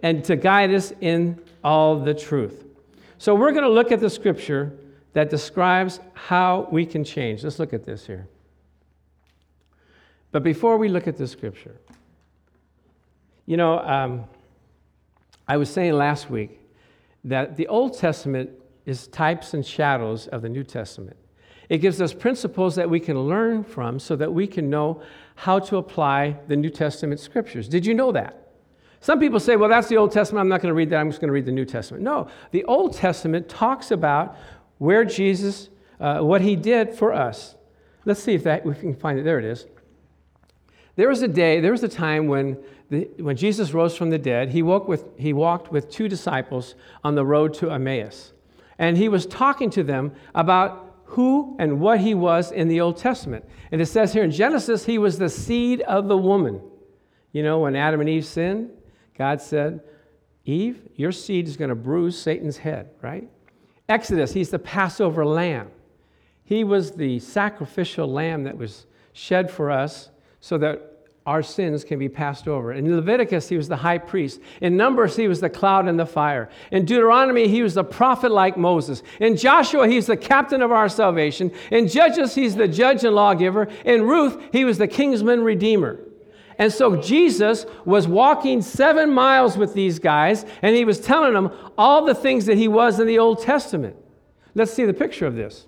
and 0.02 0.24
to 0.26 0.36
guide 0.36 0.74
us 0.74 0.94
in 1.02 1.42
all 1.64 2.00
the 2.00 2.14
truth. 2.14 2.66
So 3.18 3.36
we're 3.36 3.52
going 3.52 3.64
to 3.64 3.70
look 3.70 3.92
at 3.92 4.00
the 4.00 4.10
scripture 4.10 4.72
that 5.14 5.30
describes 5.30 6.00
how 6.14 6.68
we 6.72 6.86
can 6.86 7.04
change. 7.04 7.44
Let's 7.44 7.60
look 7.60 7.74
at 7.74 7.86
this 7.86 8.06
here. 8.06 8.28
But 10.32 10.44
before 10.44 10.78
we 10.78 10.90
look 10.90 11.08
at 11.08 11.18
this 11.18 11.32
scripture, 11.32 11.76
you 13.46 13.58
know, 13.58 13.80
um, 13.80 14.26
I 15.48 15.58
was 15.58 15.70
saying 15.70 15.94
last 15.94 16.30
week 16.30 16.60
that 17.24 17.58
the 17.58 17.68
Old 17.68 17.98
Testament 17.98 18.52
is 18.86 19.08
types 19.08 19.54
and 19.54 19.66
shadows 19.66 20.28
of 20.28 20.42
the 20.42 20.50
New 20.50 20.64
Testament. 20.64 21.18
It 21.70 21.80
gives 21.80 22.02
us 22.02 22.14
principles 22.14 22.76
that 22.76 22.90
we 22.90 23.00
can 23.00 23.20
learn 23.20 23.64
from 23.64 24.00
so 24.00 24.16
that 24.16 24.32
we 24.32 24.48
can 24.48 24.70
know 24.70 25.02
how 25.36 25.60
to 25.60 25.78
apply 25.78 26.38
the 26.48 26.56
New 26.56 26.70
Testament 26.70 27.20
scriptures. 27.20 27.68
Did 27.68 27.86
you 27.86 27.94
know 27.94 28.12
that? 28.12 28.50
Some 29.02 29.20
people 29.20 29.40
say, 29.40 29.56
well, 29.56 29.70
that's 29.70 29.88
the 29.88 29.98
Old 29.98 30.12
Testament. 30.12 30.42
I'm 30.42 30.50
not 30.50 30.62
going 30.62 30.72
to 30.72 30.76
read 30.76 30.90
that. 30.90 30.98
I'm 30.98 31.10
just 31.10 31.22
going 31.22 31.30
to 31.30 31.34
read 31.34 31.46
the 31.46 31.52
New 31.52 31.66
Testament. 31.66 32.04
No, 32.04 32.28
the 32.52 32.64
Old 32.66 32.94
Testament 32.94 33.48
talks 33.48 33.92
about 33.92 34.36
where 34.80 35.06
Jesus, 35.06 35.70
uh, 36.00 36.20
what 36.20 36.42
he 36.42 36.56
did 36.56 36.96
for 36.96 37.14
us. 37.14 37.56
Let's 38.06 38.24
see 38.24 38.34
if 38.34 38.44
that 38.44 38.66
we 38.66 38.74
can 38.74 38.96
find 38.96 39.20
it. 39.20 39.24
There 39.24 39.38
it 39.38 39.46
is. 39.46 39.68
There 40.96 41.08
was 41.08 41.22
a 41.22 41.28
day, 41.28 41.62
there 41.62 41.72
was 41.72 41.84
a 41.84 41.88
time 41.88 42.28
when, 42.28 42.58
the, 42.90 43.08
when 43.20 43.38
Jesus 43.38 43.74
rose 43.74 43.96
from 43.96 44.10
the 44.10 44.18
dead, 44.18 44.50
he, 44.50 44.64
woke 44.64 44.88
with, 44.88 45.18
he 45.18 45.32
walked 45.32 45.72
with 45.72 45.90
two 45.90 46.10
disciples 46.10 46.76
on 47.04 47.16
the 47.16 47.26
road 47.26 47.54
to 47.56 47.72
Emmaus. 47.72 48.34
And 48.78 48.98
he 48.98 49.08
was 49.08 49.26
talking 49.26 49.70
to 49.72 49.84
them 49.84 50.14
about 50.34 50.90
who 51.06 51.56
and 51.60 51.80
what 51.80 52.00
he 52.00 52.14
was 52.14 52.52
in 52.52 52.68
the 52.68 52.82
Old 52.82 52.98
Testament. 52.98 53.46
And 53.72 53.82
it 53.82 53.88
says 53.88 54.14
here 54.14 54.24
in 54.24 54.32
Genesis, 54.32 54.86
he 54.86 54.98
was 54.98 55.18
the 55.18 55.30
seed 55.30 55.82
of 55.82 56.08
the 56.08 56.18
woman. 56.18 56.62
You 57.32 57.44
know, 57.44 57.60
when 57.60 57.76
Adam 57.76 58.00
and 58.00 58.10
Eve 58.10 58.26
sinned, 58.26 58.70
God 59.18 59.42
said, 59.42 59.82
Eve, 60.46 60.82
your 60.96 61.12
seed 61.12 61.48
is 61.48 61.58
going 61.58 61.70
to 61.70 61.76
bruise 61.76 62.18
Satan's 62.18 62.58
head, 62.58 62.90
right? 63.02 63.30
Exodus, 63.90 64.34
he's 64.34 64.52
the 64.52 64.60
Passover 64.60 65.26
lamb. 65.26 65.70
He 66.44 66.64
was 66.64 66.92
the 66.92 67.20
sacrificial 67.20 68.08
lamb 68.08 68.44
that 68.44 68.58
was 68.58 68.86
shed 69.14 69.52
for 69.52 69.70
us 69.70 70.10
so 70.40 70.58
that 70.60 70.90
our 71.26 71.44
sins 71.44 71.84
can 71.84 72.00
be 72.00 72.10
passed 72.10 72.48
over. 72.48 72.72
In 72.74 72.96
Leviticus, 72.96 73.50
he 73.50 73.58
was 73.58 73.68
the 73.68 73.76
high 73.76 73.98
priest. 73.98 74.40
In 74.62 74.78
Numbers, 74.78 75.16
he 75.16 75.28
was 75.28 75.42
the 75.42 75.50
cloud 75.50 75.88
and 75.88 76.00
the 76.00 76.06
fire. 76.06 76.50
In 76.72 76.86
Deuteronomy, 76.86 77.48
he 77.48 77.62
was 77.62 77.74
the 77.74 77.84
prophet 77.84 78.32
like 78.32 78.58
Moses. 78.58 79.04
In 79.20 79.38
Joshua, 79.38 79.88
he's 79.88 80.08
the 80.08 80.18
captain 80.18 80.62
of 80.62 80.72
our 80.72 80.90
salvation. 80.90 81.52
In 81.72 81.88
Judges, 81.88 82.34
he's 82.34 82.56
the 82.56 82.68
judge 82.68 83.04
and 83.04 83.14
lawgiver. 83.14 83.68
In 83.86 84.04
Ruth, 84.04 84.42
he 84.52 84.66
was 84.66 84.78
the 84.78 84.88
kinsman 84.88 85.42
redeemer. 85.42 86.00
And 86.60 86.72
so 86.72 86.98
Jesus 86.98 87.66
was 87.86 88.08
walking 88.08 88.62
seven 88.62 89.12
miles 89.12 89.58
with 89.58 89.74
these 89.74 89.98
guys, 89.98 90.46
and 90.62 90.76
he 90.76 90.84
was 90.84 91.00
telling 91.00 91.34
them 91.34 91.52
all 91.78 92.06
the 92.06 92.14
things 92.14 92.46
that 92.46 92.58
he 92.58 92.68
was 92.68 93.00
in 93.00 93.08
the 93.08 93.18
Old 93.18 93.42
Testament. 93.42 93.96
Let's 94.54 94.74
see 94.74 94.86
the 94.86 94.94
picture 94.94 95.26
of 95.26 95.36
this. 95.36 95.66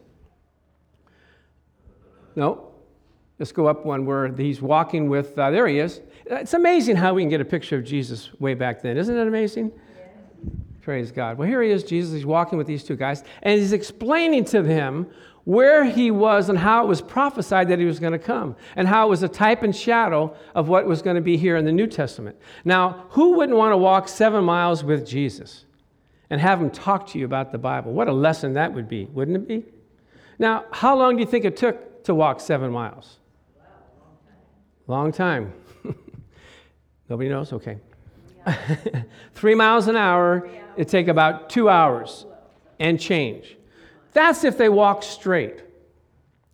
No, 2.35 2.71
let's 3.39 3.53
go 3.53 3.67
up 3.67 3.85
one 3.85 4.05
where 4.05 4.27
he's 4.35 4.61
walking 4.61 5.09
with, 5.09 5.37
uh, 5.39 5.49
there 5.49 5.67
he 5.67 5.79
is. 5.79 6.01
It's 6.25 6.53
amazing 6.53 6.97
how 6.97 7.13
we 7.13 7.21
can 7.21 7.29
get 7.29 7.41
a 7.41 7.45
picture 7.45 7.77
of 7.77 7.85
Jesus 7.85 8.29
way 8.39 8.53
back 8.53 8.81
then. 8.81 8.97
Isn't 8.97 9.17
it 9.17 9.27
amazing? 9.27 9.71
Praise 10.81 11.11
God. 11.11 11.37
Well, 11.37 11.47
here 11.47 11.61
he 11.61 11.69
is, 11.69 11.83
Jesus. 11.83 12.13
He's 12.13 12.25
walking 12.25 12.57
with 12.57 12.67
these 12.67 12.83
two 12.83 12.95
guys, 12.95 13.23
and 13.43 13.59
he's 13.59 13.71
explaining 13.71 14.43
to 14.45 14.61
them 14.61 15.07
where 15.43 15.83
he 15.83 16.11
was 16.11 16.49
and 16.49 16.57
how 16.57 16.83
it 16.83 16.87
was 16.87 17.01
prophesied 17.01 17.69
that 17.69 17.79
he 17.79 17.85
was 17.85 17.99
going 17.99 18.13
to 18.13 18.19
come, 18.19 18.55
and 18.75 18.87
how 18.87 19.07
it 19.07 19.09
was 19.09 19.23
a 19.23 19.29
type 19.29 19.63
and 19.63 19.75
shadow 19.75 20.35
of 20.55 20.67
what 20.67 20.85
was 20.85 21.01
going 21.01 21.15
to 21.15 21.21
be 21.21 21.37
here 21.37 21.57
in 21.57 21.65
the 21.65 21.71
New 21.71 21.87
Testament. 21.87 22.37
Now, 22.63 23.05
who 23.09 23.33
wouldn't 23.37 23.57
want 23.57 23.71
to 23.71 23.77
walk 23.77 24.07
seven 24.07 24.43
miles 24.43 24.83
with 24.83 25.05
Jesus? 25.05 25.65
and 26.31 26.39
have 26.39 26.61
him 26.61 26.71
talk 26.71 27.05
to 27.07 27.19
you 27.19 27.25
about 27.25 27.51
the 27.51 27.57
Bible. 27.57 27.91
What 27.91 28.07
a 28.07 28.13
lesson 28.13 28.53
that 28.53 28.73
would 28.73 28.87
be, 28.87 29.05
wouldn't 29.05 29.35
it 29.35 29.47
be? 29.47 29.65
Now, 30.39 30.63
how 30.71 30.97
long 30.97 31.17
do 31.17 31.19
you 31.19 31.27
think 31.27 31.43
it 31.43 31.57
took 31.57 32.05
to 32.05 32.15
walk 32.15 32.39
seven 32.39 32.71
miles? 32.71 33.19
Long 34.87 35.11
time. 35.11 35.53
Nobody 37.09 37.29
knows? 37.29 37.51
Okay. 37.51 37.77
Three 39.33 39.55
miles 39.55 39.89
an 39.89 39.97
hour, 39.97 40.49
it'd 40.77 40.87
take 40.87 41.09
about 41.09 41.49
two 41.49 41.67
hours 41.67 42.25
and 42.79 42.97
change. 42.97 43.57
That's 44.13 44.43
if 44.43 44.57
they 44.57 44.69
walk 44.69 45.03
straight. 45.03 45.63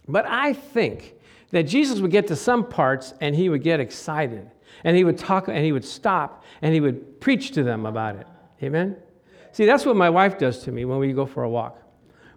But 0.07 0.25
I 0.27 0.53
think 0.53 1.15
that 1.51 1.63
Jesus 1.63 1.99
would 1.99 2.11
get 2.11 2.27
to 2.27 2.35
some 2.35 2.67
parts 2.67 3.13
and 3.19 3.35
he 3.35 3.49
would 3.49 3.63
get 3.63 3.79
excited 3.79 4.49
and 4.83 4.95
he 4.95 5.03
would 5.03 5.17
talk 5.17 5.47
and 5.47 5.63
he 5.63 5.71
would 5.71 5.85
stop 5.85 6.43
and 6.61 6.73
he 6.73 6.79
would 6.79 7.19
preach 7.19 7.51
to 7.51 7.63
them 7.63 7.85
about 7.85 8.15
it. 8.15 8.27
Amen? 8.63 8.97
See, 9.51 9.65
that's 9.65 9.85
what 9.85 9.95
my 9.95 10.09
wife 10.09 10.37
does 10.37 10.63
to 10.63 10.71
me 10.71 10.85
when 10.85 10.99
we 10.99 11.11
go 11.13 11.25
for 11.25 11.43
a 11.43 11.49
walk. 11.49 11.81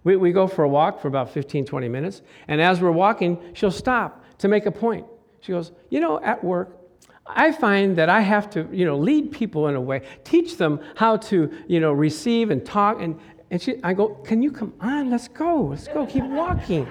We, 0.03 0.15
we 0.15 0.31
go 0.31 0.47
for 0.47 0.63
a 0.63 0.69
walk 0.69 1.01
for 1.01 1.07
about 1.07 1.29
15, 1.29 1.65
20 1.65 1.87
minutes, 1.87 2.23
and 2.47 2.59
as 2.59 2.81
we're 2.81 2.91
walking, 2.91 3.37
she'll 3.53 3.69
stop 3.69 4.25
to 4.39 4.47
make 4.47 4.65
a 4.65 4.71
point. 4.71 5.05
She 5.41 5.51
goes, 5.51 5.71
You 5.89 5.99
know, 5.99 6.19
at 6.19 6.43
work, 6.43 6.75
I 7.27 7.51
find 7.51 7.95
that 7.97 8.09
I 8.09 8.21
have 8.21 8.49
to, 8.51 8.67
you 8.71 8.85
know, 8.85 8.97
lead 8.97 9.31
people 9.31 9.67
in 9.67 9.75
a 9.75 9.81
way, 9.81 10.01
teach 10.23 10.57
them 10.57 10.79
how 10.95 11.17
to, 11.17 11.51
you 11.67 11.79
know, 11.79 11.91
receive 11.91 12.49
and 12.49 12.65
talk. 12.65 12.99
And, 12.99 13.19
and 13.51 13.61
she, 13.61 13.75
I 13.83 13.93
go, 13.93 14.07
Can 14.09 14.41
you 14.41 14.51
come 14.51 14.73
on? 14.79 15.11
Let's 15.11 15.27
go. 15.27 15.65
Let's 15.65 15.87
go. 15.87 16.05
Keep 16.05 16.23
walking. 16.23 16.87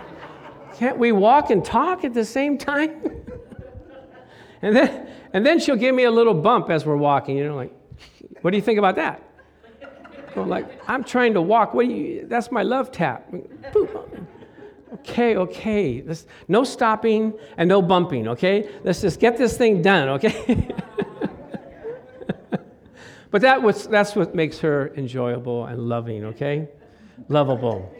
Can't 0.74 0.98
we 0.98 1.10
walk 1.10 1.50
and 1.50 1.64
talk 1.64 2.04
at 2.04 2.14
the 2.14 2.24
same 2.24 2.56
time? 2.56 3.02
and, 4.62 4.76
then, 4.76 5.08
and 5.32 5.44
then 5.44 5.58
she'll 5.58 5.76
give 5.76 5.94
me 5.94 6.04
a 6.04 6.10
little 6.10 6.34
bump 6.34 6.70
as 6.70 6.86
we're 6.86 6.96
walking, 6.96 7.36
you 7.36 7.48
know, 7.48 7.56
like, 7.56 7.72
What 8.42 8.52
do 8.52 8.56
you 8.58 8.62
think 8.62 8.78
about 8.78 8.94
that? 8.96 9.22
Go 10.34 10.44
like, 10.44 10.80
I'm 10.88 11.02
trying 11.02 11.34
to 11.34 11.42
walk. 11.42 11.74
What 11.74 11.86
do 11.86 11.92
you, 11.92 12.26
that's 12.28 12.52
my 12.52 12.62
love 12.62 12.92
tap. 12.92 13.32
Boop. 13.32 14.26
Okay, 14.92 15.36
okay. 15.36 16.02
Let's, 16.06 16.26
no 16.46 16.62
stopping 16.62 17.32
and 17.56 17.68
no 17.68 17.80
bumping, 17.80 18.28
okay? 18.28 18.68
Let's 18.84 19.00
just 19.00 19.18
get 19.18 19.38
this 19.38 19.56
thing 19.56 19.82
done, 19.82 20.08
okay? 20.10 20.68
but 23.30 23.42
that 23.42 23.62
was, 23.62 23.86
that's 23.86 24.14
what 24.16 24.34
makes 24.34 24.58
her 24.60 24.92
enjoyable 24.96 25.66
and 25.66 25.80
loving, 25.80 26.24
okay? 26.26 26.68
Lovable. 27.28 27.92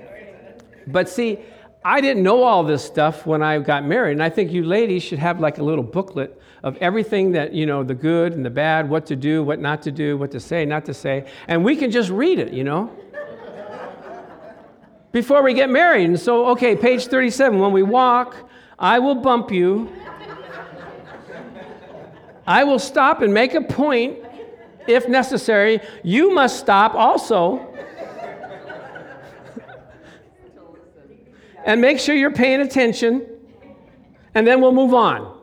But 0.86 1.08
see, 1.08 1.38
I 1.84 2.00
didn't 2.00 2.22
know 2.22 2.42
all 2.42 2.64
this 2.64 2.84
stuff 2.84 3.26
when 3.26 3.42
I 3.42 3.58
got 3.58 3.84
married, 3.84 4.12
and 4.12 4.22
I 4.22 4.28
think 4.28 4.52
you 4.52 4.64
ladies 4.64 5.02
should 5.02 5.18
have 5.18 5.40
like 5.40 5.58
a 5.58 5.62
little 5.62 5.84
booklet 5.84 6.40
of 6.62 6.76
everything 6.78 7.32
that, 7.32 7.54
you 7.54 7.64
know, 7.64 7.82
the 7.82 7.94
good 7.94 8.34
and 8.34 8.44
the 8.44 8.50
bad, 8.50 8.88
what 8.88 9.06
to 9.06 9.16
do, 9.16 9.42
what 9.42 9.60
not 9.60 9.82
to 9.82 9.92
do, 9.92 10.16
what 10.16 10.30
to 10.32 10.40
say, 10.40 10.64
not 10.66 10.84
to 10.86 10.94
say, 10.94 11.26
and 11.48 11.64
we 11.64 11.76
can 11.76 11.90
just 11.90 12.10
read 12.10 12.38
it, 12.38 12.52
you 12.52 12.64
know? 12.64 12.90
before 15.12 15.42
we 15.42 15.54
get 15.54 15.70
married. 15.70 16.08
And 16.08 16.18
so, 16.18 16.46
okay, 16.50 16.76
page 16.76 17.06
37 17.06 17.58
when 17.58 17.72
we 17.72 17.82
walk, 17.82 18.36
I 18.78 18.98
will 18.98 19.16
bump 19.16 19.50
you. 19.50 19.90
I 22.46 22.64
will 22.64 22.78
stop 22.78 23.22
and 23.22 23.32
make 23.32 23.54
a 23.54 23.60
point 23.60 24.18
if 24.90 25.08
necessary. 25.08 25.80
You 26.02 26.34
must 26.34 26.58
stop 26.58 26.94
also. 26.94 27.74
and 31.64 31.80
make 31.80 31.98
sure 31.98 32.14
you're 32.14 32.32
paying 32.32 32.60
attention. 32.60 33.26
And 34.34 34.46
then 34.46 34.60
we'll 34.60 34.72
move 34.72 34.94
on. 34.94 35.38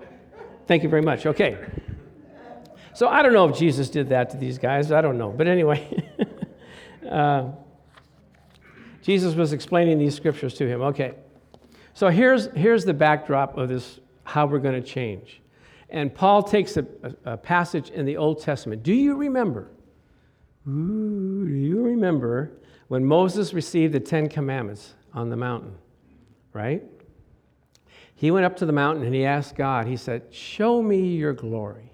Thank 0.68 0.84
you 0.84 0.90
very 0.90 1.02
much. 1.02 1.26
Okay. 1.26 1.58
So 2.94 3.08
I 3.08 3.22
don't 3.22 3.34
know 3.34 3.48
if 3.48 3.58
Jesus 3.58 3.90
did 3.90 4.10
that 4.10 4.30
to 4.32 4.38
these 4.38 4.58
guys. 4.58 4.92
I 4.92 5.02
don't 5.02 5.18
know. 5.18 5.32
But 5.32 5.48
anyway. 5.48 6.10
uh, 7.10 7.52
Jesus 9.08 9.36
was 9.36 9.54
explaining 9.54 10.00
these 10.00 10.16
scriptures 10.16 10.54
to 10.56 10.68
him. 10.68 10.82
Okay. 10.82 11.14
So 11.94 12.10
here's, 12.10 12.48
here's 12.48 12.84
the 12.84 12.94
backdrop 12.94 13.58
of 13.58 13.70
this, 13.70 14.02
how 14.24 14.46
we're 14.46 14.60
going 14.60 14.82
to 14.82 14.86
change. 14.86 15.42
And 15.90 16.14
Paul 16.14 16.44
takes 16.44 16.78
a, 16.78 16.86
a, 17.04 17.34
a, 17.34 17.38
passage 17.38 17.90
in 17.92 18.06
the 18.06 18.18
Old 18.18 18.42
Testament. 18.42 18.84
Do 18.84 18.94
you 18.94 19.16
remember? 19.16 19.72
Ooh, 20.68 21.46
do 21.48 21.54
you 21.54 21.82
remember 21.82 22.52
when 22.90 23.06
Moses 23.06 23.54
received 23.54 23.94
the 23.94 24.00
Ten 24.00 24.28
Commandments 24.28 24.96
on 25.14 25.30
the 25.30 25.38
mountain? 25.38 25.76
Right? 26.52 26.84
He 28.16 28.32
went 28.32 28.46
up 28.46 28.58
to 28.58 28.66
the 28.66 28.74
mountain 28.74 29.06
and 29.06 29.14
he 29.16 29.24
asked 29.24 29.56
God, 29.56 29.88
he 29.88 29.96
said, 29.96 30.24
Show 30.32 30.82
me 30.82 31.16
your 31.16 31.34
glory. 31.34 31.92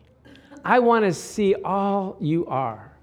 I 0.65 0.79
want 0.79 1.05
to 1.05 1.13
see 1.13 1.53
all 1.55 2.17
you 2.19 2.47
are. 2.47 2.93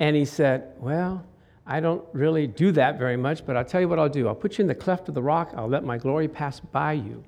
And 0.00 0.16
he 0.16 0.24
said, 0.24 0.72
Well, 0.78 1.24
I 1.66 1.80
don't 1.80 2.02
really 2.12 2.46
do 2.46 2.72
that 2.72 2.98
very 2.98 3.18
much, 3.18 3.44
but 3.44 3.56
I'll 3.56 3.64
tell 3.64 3.82
you 3.82 3.88
what 3.88 3.98
I'll 3.98 4.08
do. 4.08 4.26
I'll 4.26 4.34
put 4.34 4.56
you 4.56 4.62
in 4.62 4.68
the 4.68 4.74
cleft 4.74 5.08
of 5.08 5.14
the 5.14 5.22
rock, 5.22 5.52
I'll 5.54 5.68
let 5.68 5.84
my 5.84 5.98
glory 5.98 6.26
pass 6.26 6.58
by 6.58 6.94
you. 6.94 7.22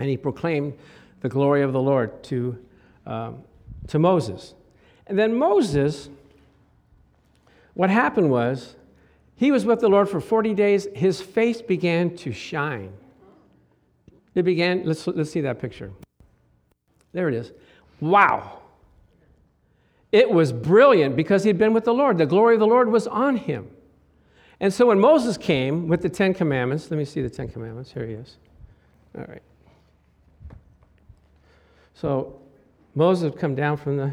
And 0.00 0.10
he 0.10 0.16
proclaimed 0.16 0.74
the 1.22 1.28
glory 1.28 1.62
of 1.62 1.72
the 1.72 1.80
Lord 1.80 2.22
to, 2.24 2.58
um, 3.06 3.42
to 3.86 3.98
Moses. 3.98 4.54
And 5.06 5.18
then 5.18 5.34
Moses, 5.34 6.10
what 7.74 7.90
happened 7.90 8.30
was, 8.30 8.74
he 9.36 9.50
was 9.50 9.64
with 9.64 9.80
the 9.80 9.88
Lord 9.88 10.08
for 10.08 10.20
40 10.20 10.52
days. 10.54 10.86
His 10.94 11.20
face 11.20 11.62
began 11.62 12.16
to 12.18 12.32
shine. 12.32 12.92
It 14.34 14.42
began, 14.42 14.82
let's, 14.84 15.06
let's 15.06 15.30
see 15.30 15.40
that 15.40 15.60
picture. 15.60 15.90
There 17.12 17.28
it 17.28 17.34
is. 17.34 17.52
Wow. 18.00 18.58
It 20.10 20.30
was 20.30 20.52
brilliant 20.52 21.16
because 21.16 21.44
he'd 21.44 21.58
been 21.58 21.72
with 21.72 21.84
the 21.84 21.94
Lord. 21.94 22.18
The 22.18 22.26
glory 22.26 22.54
of 22.54 22.60
the 22.60 22.66
Lord 22.66 22.90
was 22.90 23.06
on 23.06 23.36
him. 23.36 23.70
And 24.60 24.72
so 24.72 24.86
when 24.86 25.00
Moses 25.00 25.36
came 25.36 25.88
with 25.88 26.02
the 26.02 26.08
Ten 26.08 26.34
Commandments, 26.34 26.90
let 26.90 26.96
me 26.96 27.04
see 27.04 27.22
the 27.22 27.30
Ten 27.30 27.48
Commandments. 27.48 27.92
Here 27.92 28.06
he 28.06 28.14
is. 28.14 28.36
All 29.16 29.24
right. 29.28 29.42
So 32.02 32.34
Moses 32.96 33.30
had 33.30 33.38
come 33.38 33.54
down 33.54 33.76
from 33.76 33.96
the, 33.96 34.12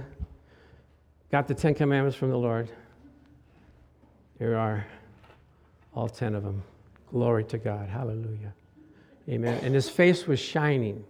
got 1.31 1.47
the 1.47 1.55
Ten 1.55 1.73
Commandments 1.73 2.15
from 2.15 2.29
the 2.29 2.37
Lord. 2.37 2.69
Here 4.37 4.55
are 4.55 4.85
all 5.95 6.07
ten 6.07 6.35
of 6.35 6.43
them. 6.43 6.61
Glory 7.09 7.43
to 7.45 7.57
God. 7.57 7.89
Hallelujah. 7.89 8.53
Amen. 9.27 9.59
And 9.63 9.73
his 9.73 9.89
face 9.89 10.27
was 10.27 10.39
shining. 10.39 11.03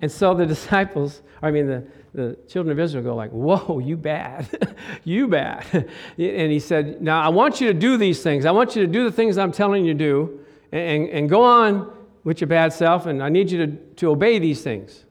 And 0.00 0.10
so 0.10 0.32
the 0.32 0.46
disciples, 0.46 1.20
I 1.42 1.50
mean, 1.50 1.66
the, 1.66 1.84
the 2.14 2.38
children 2.48 2.72
of 2.72 2.82
Israel 2.82 3.04
go 3.04 3.14
like, 3.14 3.30
whoa, 3.30 3.78
you 3.78 3.98
bad, 3.98 4.48
you 5.04 5.28
bad. 5.28 5.66
and 6.16 6.50
he 6.50 6.58
said, 6.58 7.02
now 7.02 7.20
I 7.20 7.28
want 7.28 7.60
you 7.60 7.66
to 7.66 7.74
do 7.74 7.98
these 7.98 8.22
things. 8.22 8.46
I 8.46 8.50
want 8.50 8.74
you 8.74 8.80
to 8.80 8.90
do 8.90 9.04
the 9.04 9.12
things 9.12 9.36
I'm 9.36 9.52
telling 9.52 9.84
you 9.84 9.92
to 9.92 9.98
do 9.98 10.40
and, 10.72 11.06
and 11.10 11.28
go 11.28 11.44
on 11.44 11.92
with 12.24 12.40
your 12.40 12.48
bad 12.48 12.72
self, 12.72 13.04
and 13.04 13.22
I 13.22 13.28
need 13.28 13.50
you 13.50 13.66
to, 13.66 13.76
to 13.96 14.10
obey 14.10 14.38
these 14.38 14.62
things. 14.62 15.04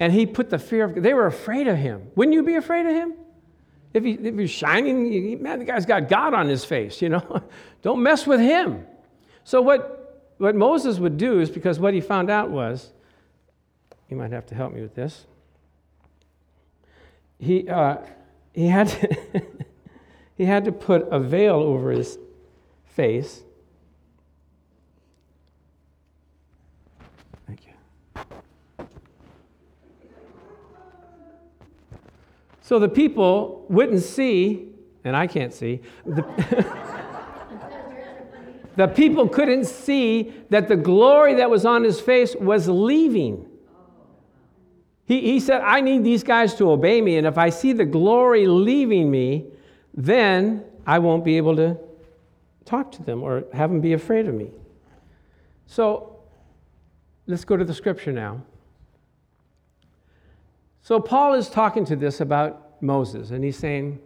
And 0.00 0.12
he 0.12 0.26
put 0.26 0.50
the 0.50 0.58
fear 0.58 0.84
of, 0.84 1.00
they 1.00 1.14
were 1.14 1.26
afraid 1.26 1.68
of 1.68 1.76
him. 1.76 2.10
Wouldn't 2.16 2.34
you 2.34 2.42
be 2.42 2.56
afraid 2.56 2.86
of 2.86 2.92
him? 2.92 3.14
If, 3.94 4.02
he, 4.02 4.12
if 4.12 4.36
he's 4.36 4.50
shining, 4.50 5.42
man, 5.42 5.60
the 5.60 5.64
guy's 5.64 5.86
got 5.86 6.08
God 6.08 6.34
on 6.34 6.48
his 6.48 6.64
face, 6.64 7.00
you 7.00 7.10
know? 7.10 7.42
Don't 7.82 8.02
mess 8.02 8.26
with 8.26 8.40
him. 8.40 8.86
So 9.44 9.60
what, 9.60 10.32
what 10.38 10.56
Moses 10.56 10.98
would 10.98 11.16
do 11.16 11.40
is 11.40 11.50
because 11.50 11.78
what 11.78 11.94
he 11.94 12.00
found 12.00 12.30
out 12.30 12.50
was, 12.50 12.92
you 14.08 14.16
might 14.16 14.32
have 14.32 14.46
to 14.46 14.54
help 14.56 14.72
me 14.72 14.80
with 14.80 14.94
this 14.96 15.26
he, 17.40 17.68
uh, 17.68 17.96
he, 18.52 18.68
had 18.68 18.88
to 18.88 19.42
he 20.36 20.44
had 20.44 20.64
to 20.66 20.72
put 20.72 21.08
a 21.10 21.18
veil 21.18 21.56
over 21.56 21.90
his 21.90 22.18
face. 22.84 23.42
So 32.70 32.78
the 32.78 32.88
people 32.88 33.66
wouldn't 33.68 34.00
see, 34.00 34.68
and 35.02 35.16
I 35.16 35.26
can't 35.26 35.52
see, 35.52 35.80
the, 36.06 36.22
the 38.76 38.86
people 38.86 39.28
couldn't 39.28 39.64
see 39.64 40.32
that 40.50 40.68
the 40.68 40.76
glory 40.76 41.34
that 41.34 41.50
was 41.50 41.66
on 41.66 41.82
his 41.82 42.00
face 42.00 42.36
was 42.36 42.68
leaving. 42.68 43.44
He, 45.04 45.20
he 45.20 45.40
said, 45.40 45.62
I 45.62 45.80
need 45.80 46.04
these 46.04 46.22
guys 46.22 46.54
to 46.58 46.70
obey 46.70 47.00
me, 47.00 47.16
and 47.16 47.26
if 47.26 47.36
I 47.36 47.50
see 47.50 47.72
the 47.72 47.84
glory 47.84 48.46
leaving 48.46 49.10
me, 49.10 49.46
then 49.92 50.64
I 50.86 51.00
won't 51.00 51.24
be 51.24 51.38
able 51.38 51.56
to 51.56 51.76
talk 52.66 52.92
to 52.92 53.02
them 53.02 53.24
or 53.24 53.46
have 53.52 53.70
them 53.70 53.80
be 53.80 53.94
afraid 53.94 54.28
of 54.28 54.34
me. 54.36 54.52
So 55.66 56.20
let's 57.26 57.44
go 57.44 57.56
to 57.56 57.64
the 57.64 57.74
scripture 57.74 58.12
now. 58.12 58.42
So 60.90 60.98
Paul 60.98 61.34
is 61.34 61.48
talking 61.48 61.84
to 61.84 61.94
this 61.94 62.20
about 62.20 62.82
Moses, 62.82 63.30
and 63.30 63.44
he's 63.44 63.56
saying, 63.56 64.00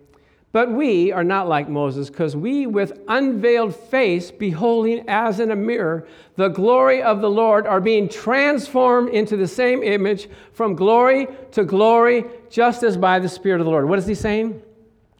but 0.52 0.70
we 0.70 1.12
are 1.12 1.24
not 1.24 1.48
like 1.48 1.66
Moses, 1.66 2.10
because 2.10 2.36
we, 2.36 2.66
with 2.66 3.00
unveiled 3.08 3.74
face, 3.74 4.30
beholding 4.30 5.08
as 5.08 5.40
in 5.40 5.50
a 5.50 5.56
mirror 5.56 6.06
the 6.36 6.48
glory 6.48 7.02
of 7.02 7.22
the 7.22 7.30
Lord, 7.30 7.66
are 7.66 7.80
being 7.80 8.06
transformed 8.06 9.08
into 9.08 9.34
the 9.34 9.48
same 9.48 9.82
image 9.82 10.28
from 10.52 10.74
glory 10.74 11.26
to 11.52 11.64
glory, 11.64 12.26
just 12.50 12.82
as 12.82 12.98
by 12.98 13.18
the 13.18 13.30
Spirit 13.30 13.62
of 13.62 13.64
the 13.64 13.70
Lord. 13.70 13.88
What 13.88 13.98
is 13.98 14.06
he 14.06 14.14
saying? 14.14 14.60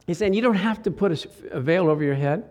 He's 0.06 0.18
saying 0.18 0.34
you 0.34 0.42
don't 0.42 0.52
have 0.56 0.82
to 0.82 0.90
put 0.90 1.26
a 1.50 1.60
veil 1.60 1.88
over 1.88 2.04
your 2.04 2.14
head. 2.14 2.44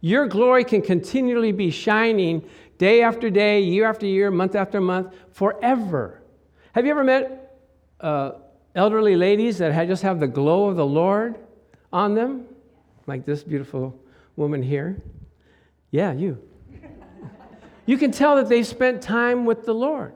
Your 0.00 0.26
glory 0.26 0.64
can 0.64 0.82
continually 0.82 1.52
be 1.52 1.70
shining 1.70 2.44
day 2.78 3.04
after 3.04 3.30
day, 3.30 3.60
year 3.60 3.88
after 3.88 4.06
year, 4.06 4.32
month 4.32 4.56
after 4.56 4.80
month, 4.80 5.14
forever. 5.30 6.20
Have 6.72 6.84
you 6.84 6.90
ever 6.90 7.04
met 7.04 7.60
uh, 8.00 8.32
elderly 8.76 9.16
ladies 9.16 9.58
that 9.58 9.72
had, 9.72 9.88
just 9.88 10.02
have 10.02 10.20
the 10.20 10.28
glow 10.28 10.68
of 10.68 10.76
the 10.76 10.86
Lord 10.86 11.34
on 11.92 12.14
them? 12.14 12.44
Like 13.06 13.24
this 13.24 13.42
beautiful 13.42 13.98
woman 14.36 14.62
here? 14.62 15.02
Yeah, 15.90 16.12
you. 16.12 16.40
you 17.86 17.96
can 17.96 18.12
tell 18.12 18.36
that 18.36 18.48
they 18.48 18.62
spent 18.62 19.02
time 19.02 19.44
with 19.44 19.64
the 19.64 19.74
Lord, 19.74 20.12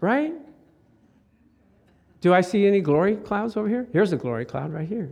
right? 0.00 0.32
Do 2.20 2.32
I 2.32 2.40
see 2.40 2.66
any 2.66 2.80
glory 2.80 3.16
clouds 3.16 3.56
over 3.56 3.68
here? 3.68 3.86
Here's 3.92 4.12
a 4.12 4.16
glory 4.16 4.46
cloud 4.46 4.72
right 4.72 4.88
here. 4.88 5.10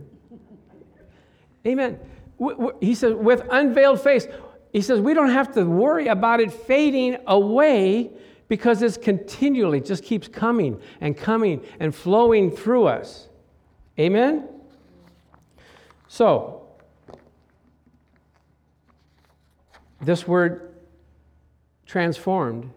Amen. 1.65 1.99
He 2.81 2.95
says, 2.95 3.13
with 3.13 3.43
unveiled 3.51 4.01
face. 4.01 4.27
He 4.71 4.81
says, 4.81 4.99
we 4.99 5.13
don't 5.13 5.29
have 5.29 5.53
to 5.53 5.63
worry 5.63 6.07
about 6.07 6.39
it 6.39 6.51
fading 6.51 7.17
away 7.27 8.09
because 8.47 8.81
it's 8.81 8.97
continually 8.97 9.81
just 9.81 10.03
keeps 10.03 10.27
coming 10.27 10.79
and 11.01 11.17
coming 11.17 11.63
and 11.79 11.93
flowing 11.93 12.51
through 12.51 12.85
us. 12.85 13.29
Amen? 13.99 14.47
So, 16.07 16.67
this 20.01 20.27
word 20.27 20.75
transformed 21.85 22.69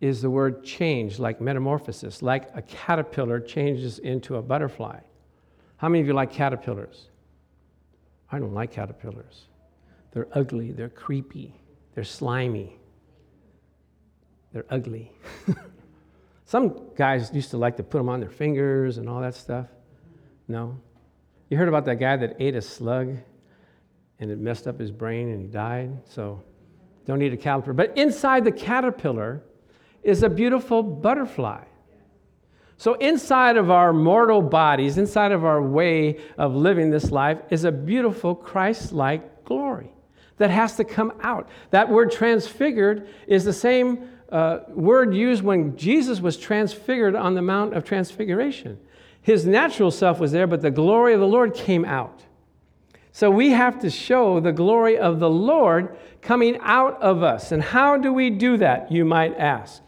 is 0.00 0.22
the 0.22 0.30
word 0.30 0.64
change, 0.64 1.18
like 1.18 1.40
metamorphosis, 1.40 2.22
like 2.22 2.48
a 2.54 2.62
caterpillar 2.62 3.40
changes 3.40 3.98
into 3.98 4.36
a 4.36 4.42
butterfly. 4.42 5.00
How 5.76 5.88
many 5.88 6.00
of 6.00 6.06
you 6.06 6.12
like 6.12 6.32
caterpillars? 6.32 7.08
I 8.30 8.38
don't 8.38 8.54
like 8.54 8.72
caterpillars. 8.72 9.46
They're 10.12 10.28
ugly, 10.32 10.72
they're 10.72 10.88
creepy, 10.88 11.54
they're 11.94 12.04
slimy, 12.04 12.77
they're 14.52 14.66
ugly. 14.70 15.12
Some 16.44 16.90
guys 16.96 17.30
used 17.34 17.50
to 17.50 17.58
like 17.58 17.76
to 17.76 17.82
put 17.82 17.98
them 17.98 18.08
on 18.08 18.20
their 18.20 18.30
fingers 18.30 18.98
and 18.98 19.08
all 19.08 19.20
that 19.20 19.34
stuff. 19.34 19.66
No? 20.46 20.78
You 21.50 21.58
heard 21.58 21.68
about 21.68 21.84
that 21.86 21.96
guy 21.96 22.16
that 22.16 22.36
ate 22.40 22.54
a 22.54 22.62
slug 22.62 23.16
and 24.18 24.30
it 24.30 24.38
messed 24.38 24.66
up 24.66 24.80
his 24.80 24.90
brain 24.90 25.28
and 25.28 25.42
he 25.42 25.46
died? 25.46 25.98
So 26.08 26.42
don't 27.06 27.22
eat 27.22 27.32
a 27.32 27.36
caterpillar. 27.36 27.74
But 27.74 27.96
inside 27.96 28.44
the 28.44 28.52
caterpillar 28.52 29.42
is 30.02 30.22
a 30.22 30.28
beautiful 30.28 30.82
butterfly. 30.82 31.64
So, 32.76 32.94
inside 32.94 33.56
of 33.56 33.72
our 33.72 33.92
mortal 33.92 34.40
bodies, 34.40 34.98
inside 34.98 35.32
of 35.32 35.44
our 35.44 35.60
way 35.60 36.20
of 36.38 36.54
living 36.54 36.90
this 36.90 37.10
life, 37.10 37.38
is 37.50 37.64
a 37.64 37.72
beautiful 37.72 38.36
Christ 38.36 38.92
like 38.92 39.44
glory 39.44 39.90
that 40.36 40.50
has 40.50 40.76
to 40.76 40.84
come 40.84 41.12
out. 41.20 41.48
That 41.70 41.88
word 41.88 42.12
transfigured 42.12 43.08
is 43.26 43.44
the 43.44 43.52
same 43.52 44.08
uh, 44.30 44.60
word 44.68 45.14
used 45.14 45.42
when 45.42 45.76
Jesus 45.76 46.20
was 46.20 46.36
transfigured 46.36 47.14
on 47.14 47.34
the 47.34 47.42
Mount 47.42 47.74
of 47.74 47.84
Transfiguration. 47.84 48.78
His 49.22 49.46
natural 49.46 49.90
self 49.90 50.20
was 50.20 50.32
there, 50.32 50.46
but 50.46 50.62
the 50.62 50.70
glory 50.70 51.14
of 51.14 51.20
the 51.20 51.26
Lord 51.26 51.54
came 51.54 51.84
out. 51.84 52.22
So 53.12 53.30
we 53.30 53.50
have 53.50 53.80
to 53.80 53.90
show 53.90 54.38
the 54.38 54.52
glory 54.52 54.96
of 54.96 55.18
the 55.18 55.30
Lord 55.30 55.96
coming 56.22 56.58
out 56.60 57.00
of 57.02 57.22
us. 57.22 57.52
And 57.52 57.62
how 57.62 57.96
do 57.96 58.12
we 58.12 58.30
do 58.30 58.58
that, 58.58 58.92
you 58.92 59.04
might 59.04 59.36
ask? 59.36 59.82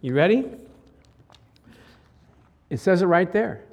You 0.00 0.14
ready? 0.14 0.46
It 2.70 2.80
says 2.80 3.02
it 3.02 3.06
right 3.06 3.30
there. 3.30 3.64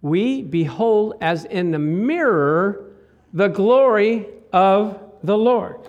We 0.00 0.42
behold 0.42 1.14
as 1.20 1.44
in 1.44 1.70
the 1.70 1.78
mirror 1.78 2.92
the 3.32 3.48
glory 3.48 4.26
of 4.52 5.00
the 5.22 5.36
Lord. 5.36 5.80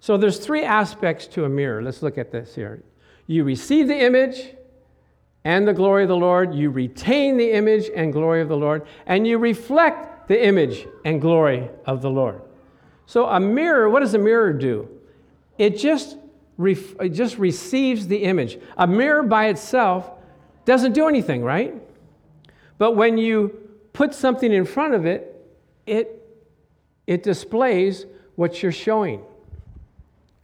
So 0.00 0.16
there's 0.16 0.38
three 0.38 0.64
aspects 0.64 1.26
to 1.28 1.44
a 1.44 1.48
mirror. 1.48 1.82
Let's 1.82 2.02
look 2.02 2.18
at 2.18 2.32
this 2.32 2.54
here. 2.54 2.82
You 3.26 3.44
receive 3.44 3.86
the 3.86 3.98
image 3.98 4.56
and 5.44 5.66
the 5.68 5.72
glory 5.72 6.02
of 6.02 6.08
the 6.08 6.16
Lord, 6.16 6.54
you 6.54 6.70
retain 6.70 7.36
the 7.36 7.52
image 7.52 7.90
and 7.94 8.12
glory 8.12 8.42
of 8.42 8.48
the 8.48 8.56
Lord, 8.56 8.86
and 9.06 9.26
you 9.26 9.38
reflect 9.38 10.28
the 10.28 10.44
image 10.44 10.86
and 11.04 11.20
glory 11.20 11.70
of 11.86 12.02
the 12.02 12.10
Lord. 12.10 12.42
So 13.06 13.26
a 13.26 13.40
mirror, 13.40 13.88
what 13.88 14.00
does 14.00 14.14
a 14.14 14.18
mirror 14.18 14.52
do? 14.52 14.88
It 15.56 15.78
just 15.78 16.16
it 16.58 17.10
just 17.10 17.38
receives 17.38 18.06
the 18.06 18.24
image. 18.24 18.58
A 18.76 18.86
mirror 18.86 19.22
by 19.22 19.46
itself 19.46 20.10
doesn't 20.66 20.92
do 20.92 21.08
anything, 21.08 21.42
right? 21.42 21.74
But 22.76 22.96
when 22.96 23.16
you 23.16 23.70
put 23.94 24.14
something 24.14 24.52
in 24.52 24.66
front 24.66 24.94
of 24.94 25.06
it, 25.06 25.42
it, 25.86 26.22
it 27.06 27.22
displays 27.22 28.04
what 28.36 28.62
you're 28.62 28.72
showing. 28.72 29.22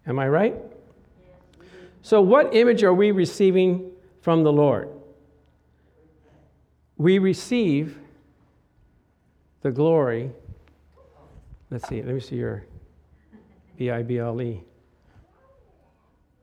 Am 0.06 0.18
I 0.18 0.28
right? 0.28 0.54
So, 2.02 2.20
what 2.20 2.54
image 2.54 2.84
are 2.84 2.94
we 2.94 3.10
receiving 3.10 3.90
from 4.20 4.44
the 4.44 4.52
Lord? 4.52 4.88
We 6.96 7.18
receive 7.18 7.98
the 9.62 9.72
glory. 9.72 10.30
Let's 11.70 11.88
see, 11.88 12.00
let 12.02 12.14
me 12.14 12.20
see 12.20 12.36
your 12.36 12.64
B 13.76 13.90
I 13.90 14.02
B 14.02 14.18
L 14.18 14.40
E. 14.40 14.62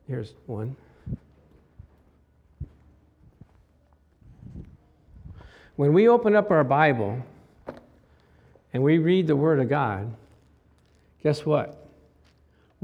Here's 0.06 0.34
one. 0.46 0.76
When 5.76 5.92
we 5.92 6.08
open 6.08 6.36
up 6.36 6.50
our 6.50 6.62
Bible 6.62 7.20
and 8.72 8.82
we 8.82 8.98
read 8.98 9.26
the 9.26 9.34
Word 9.34 9.58
of 9.60 9.68
God, 9.68 10.14
guess 11.22 11.46
what? 11.46 11.83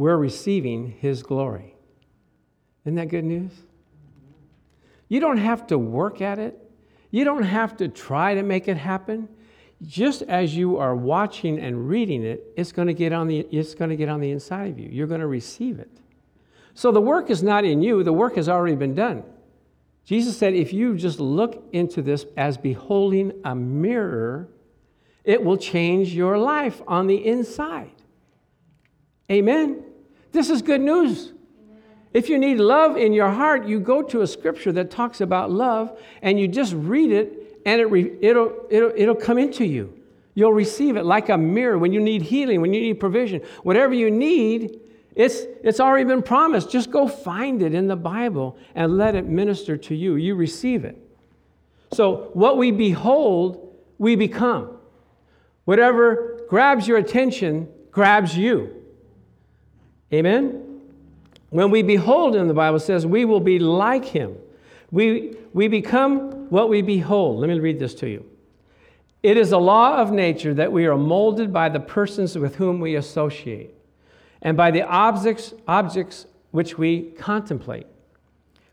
We're 0.01 0.17
receiving 0.17 0.93
His 0.99 1.23
glory. 1.23 1.75
Isn't 2.87 2.95
that 2.95 3.11
good 3.11 3.23
news? 3.23 3.53
You 5.09 5.21
don't 5.21 5.37
have 5.37 5.67
to 5.67 5.77
work 5.77 6.23
at 6.23 6.39
it. 6.39 6.57
You 7.11 7.23
don't 7.23 7.43
have 7.43 7.77
to 7.77 7.89
try 7.89 8.35
to 8.35 8.43
make 8.43 8.67
it 8.67 8.79
happen. 8.79 9.29
Just 9.83 10.23
as 10.23 10.57
you 10.57 10.79
are 10.79 10.97
watching 10.97 11.61
and 11.61 11.87
reading 11.87 12.25
it, 12.25 12.51
it's 12.57 12.73
going 12.73 12.89
to 12.89 12.95
get 12.95 13.13
on 13.13 13.29
the, 13.29 13.41
it's 13.51 13.75
going 13.75 13.91
to 13.91 13.97
get 13.97 14.09
on 14.09 14.21
the 14.21 14.31
inside 14.31 14.71
of 14.71 14.79
you. 14.79 14.89
You're 14.91 15.07
going 15.07 15.21
to 15.21 15.27
receive 15.27 15.79
it. 15.79 15.91
So 16.73 16.93
the 16.93 17.03
work 17.03 17.29
is 17.29 17.43
not 17.43 17.67
in 17.67 17.83
you, 17.83 18.03
the 18.03 18.11
work 18.11 18.37
has 18.37 18.49
already 18.49 18.77
been 18.77 18.95
done. 18.95 19.23
Jesus 20.07 20.35
said, 20.35 20.55
if 20.55 20.73
you 20.73 20.97
just 20.97 21.21
look 21.21 21.63
into 21.73 22.01
this 22.01 22.25
as 22.39 22.57
beholding 22.57 23.33
a 23.45 23.55
mirror, 23.55 24.49
it 25.25 25.45
will 25.45 25.59
change 25.59 26.15
your 26.15 26.39
life 26.39 26.81
on 26.89 27.07
the 27.07 27.27
inside. 27.27 27.93
Amen. 29.31 29.85
This 30.33 30.51
is 30.51 30.63
good 30.63 30.81
news. 30.81 31.33
If 32.13 32.29
you 32.29 32.39
need 32.39 32.59
love 32.59 32.97
in 32.97 33.13
your 33.13 33.31
heart, 33.31 33.67
you 33.67 33.79
go 33.79 34.03
to 34.03 34.23
a 34.23 34.27
scripture 34.27 34.73
that 34.73 34.91
talks 34.91 35.21
about 35.21 35.51
love 35.51 35.99
and 36.23 36.41
you 36.41 36.49
just 36.49 36.73
read 36.75 37.13
it 37.13 37.61
and 37.65 37.81
it 37.81 37.87
re- 37.87 38.17
it'll, 38.21 38.67
it'll, 38.69 38.93
it'll 38.97 39.15
come 39.15 39.39
into 39.39 39.65
you. 39.65 39.97
You'll 40.35 40.53
receive 40.53 40.97
it 40.97 41.05
like 41.05 41.29
a 41.29 41.39
mirror 41.39 41.79
when 41.79 41.93
you 41.93 42.01
need 42.01 42.23
healing, 42.23 42.61
when 42.61 42.73
you 42.73 42.81
need 42.81 42.95
provision. 42.95 43.43
Whatever 43.63 43.95
you 43.95 44.11
need, 44.11 44.81
it's, 45.15 45.43
it's 45.63 45.81
already 45.81 46.05
been 46.05 46.23
promised. 46.23 46.71
Just 46.71 46.91
go 46.91 47.07
find 47.07 47.63
it 47.63 47.75
in 47.75 47.87
the 47.89 47.97
Bible 47.97 48.57
and 48.75 48.97
let 48.97 49.15
it 49.15 49.27
minister 49.27 49.77
to 49.77 49.95
you. 49.95 50.17
You 50.17 50.35
receive 50.35 50.85
it. 50.85 50.97
So, 51.93 52.31
what 52.35 52.57
we 52.57 52.71
behold, 52.71 53.77
we 53.99 54.15
become. 54.15 54.79
Whatever 55.65 56.41
grabs 56.49 56.87
your 56.87 56.99
attention 56.99 57.69
grabs 57.91 58.37
you. 58.37 58.80
Amen? 60.13 60.81
When 61.51 61.71
we 61.71 61.83
behold 61.83 62.37
him, 62.37 62.49
the 62.49 62.55
Bible 62.55 62.79
says, 62.79 63.07
we 63.07 63.25
will 63.25 63.41
be 63.41 63.59
like 63.59 64.05
him. 64.05 64.37
We, 64.91 65.37
we 65.53 65.69
become 65.69 66.51
what 66.51 66.69
we 66.69 66.83
behold. 66.83 67.41
Let 67.41 67.49
me 67.49 67.59
read 67.59 67.79
this 67.79 67.95
to 67.97 68.09
you. 68.09 68.25
It 69.23 69.37
is 69.37 69.53
a 69.53 69.59
law 69.59 69.97
of 69.97 70.13
nature 70.13 70.55
that 70.55 70.73
we 70.73 70.87
are 70.87 70.97
molded 70.97 71.53
by 71.53 71.69
the 71.69 71.81
persons 71.81 72.37
with 72.39 72.57
whom 72.57 72.81
we 72.81 72.97
associate 72.97 73.75
and 74.43 74.57
by 74.57 74.71
the 74.71 74.83
objects, 74.83 75.53
objects 75.69 76.27
which 76.53 76.79
we 76.79 77.11
contemplate. 77.19 77.87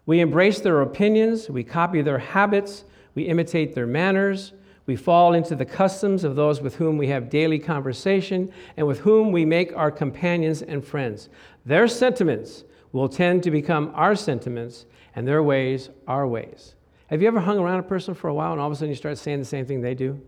We 0.06 0.21
embrace 0.21 0.62
their 0.62 0.82
opinions, 0.82 1.50
we 1.50 1.63
copy 1.65 2.02
their 2.02 2.17
habits, 2.17 2.86
we 3.13 3.23
imitate 3.23 3.76
their 3.76 3.86
manners, 3.88 4.54
we 4.88 4.95
fall 4.95 5.34
into 5.34 5.56
the 5.56 5.65
customs 5.65 6.23
of 6.23 6.36
those 6.36 6.62
with 6.62 6.76
whom 6.76 6.97
we 6.97 7.08
have 7.08 7.30
daily 7.30 7.60
conversation 7.60 8.52
and 8.76 8.88
with 8.88 9.00
whom 9.00 9.32
we 9.32 9.45
make 9.45 9.76
our 9.76 9.91
companions 9.91 10.63
and 10.63 10.84
friends. 10.84 11.30
Their 11.65 11.88
sentiments 11.88 12.63
will 12.93 13.10
tend 13.10 13.43
to 13.43 13.52
become 13.52 13.91
our 13.93 14.15
sentiments, 14.15 14.86
and 15.15 15.28
their 15.28 15.43
ways 15.43 15.89
our 16.08 16.28
ways. 16.28 16.76
Have 17.08 17.21
you 17.21 17.28
ever 17.28 17.39
hung 17.39 17.58
around 17.58 17.80
a 17.80 17.84
person 17.84 18.13
for 18.13 18.28
a 18.28 18.34
while 18.34 18.52
and 18.52 18.62
all 18.62 18.67
of 18.67 18.73
a 18.73 18.76
sudden 18.76 18.89
you 18.89 18.95
start 18.95 19.17
saying 19.17 19.39
the 19.39 19.45
same 19.45 19.65
thing 19.65 19.82
they 19.82 19.95
do? 19.95 20.21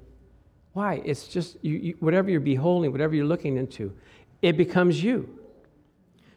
Why? 0.74 1.02
It's 1.06 1.28
just 1.28 1.58
you, 1.62 1.76
you, 1.76 1.96
whatever 2.00 2.30
you're 2.30 2.40
beholding, 2.40 2.92
whatever 2.92 3.16
you're 3.16 3.26
looking 3.26 3.58
into, 3.58 3.94
it 4.42 4.58
becomes 4.58 5.04
you. 5.04 5.38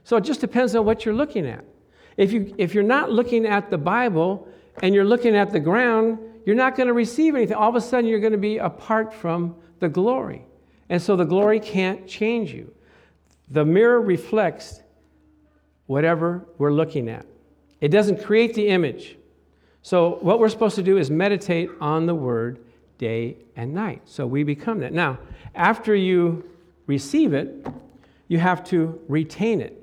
So 0.05 0.17
it 0.17 0.23
just 0.25 0.41
depends 0.41 0.75
on 0.75 0.85
what 0.85 1.05
you're 1.05 1.15
looking 1.15 1.47
at. 1.47 1.65
If, 2.17 2.33
you, 2.33 2.55
if 2.59 2.75
you're 2.75 2.83
not 2.83 3.11
looking 3.11 3.47
at 3.47 3.71
the 3.71 3.79
Bible 3.79 4.47
and 4.83 4.95
you're 4.95 5.05
looking 5.05 5.35
at 5.35 5.51
the 5.51 5.61
ground, 5.61 6.19
you're 6.45 6.57
not 6.57 6.77
going 6.77 6.89
to 6.89 6.93
receive 6.93 7.35
anything. 7.35 7.57
All 7.57 7.69
of 7.69 7.77
a 7.77 7.81
sudden, 7.81 8.09
you're 8.09 8.21
going 8.21 8.33
to 8.33 8.39
be 8.39 8.59
apart 8.59 9.15
from 9.15 9.57
the 9.79 9.89
glory. 9.89 10.45
And 10.89 11.01
so 11.01 11.17
the 11.17 11.25
glory 11.25 11.61
can't 11.61 12.07
change 12.07 12.53
you. 12.53 12.73
The 13.51 13.65
mirror 13.65 14.01
reflects 14.01 14.83
whatever 15.87 16.47
we're 16.59 16.73
looking 16.73 17.09
at, 17.09 17.27
it 17.81 17.89
doesn't 17.89 18.23
create 18.23 18.55
the 18.55 18.69
image. 18.69 19.17
So, 19.83 20.19
what 20.21 20.39
we're 20.39 20.49
supposed 20.49 20.77
to 20.77 20.83
do 20.83 20.97
is 20.97 21.11
meditate 21.11 21.69
on 21.81 22.07
the 22.07 22.15
word 22.15 22.65
day 22.99 23.37
and 23.57 23.75
night. 23.75 24.03
So, 24.05 24.27
we 24.27 24.45
become 24.45 24.79
that. 24.79 24.93
Now, 24.93 25.19
after 25.55 25.95
you 25.95 26.49
receive 26.87 27.35
it, 27.35 27.67
you 28.29 28.39
have 28.39 28.63
to 28.71 29.01
retain 29.09 29.61
it. 29.61 29.79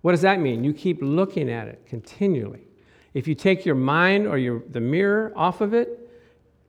What 0.00 0.12
does 0.12 0.22
that 0.22 0.40
mean? 0.40 0.64
You 0.64 0.72
keep 0.72 0.98
looking 1.02 1.50
at 1.50 1.68
it 1.68 1.84
continually. 1.86 2.65
If 3.16 3.26
you 3.26 3.34
take 3.34 3.64
your 3.64 3.76
mind 3.76 4.26
or 4.26 4.36
your, 4.36 4.62
the 4.70 4.78
mirror 4.78 5.32
off 5.34 5.62
of 5.62 5.72
it, 5.72 6.06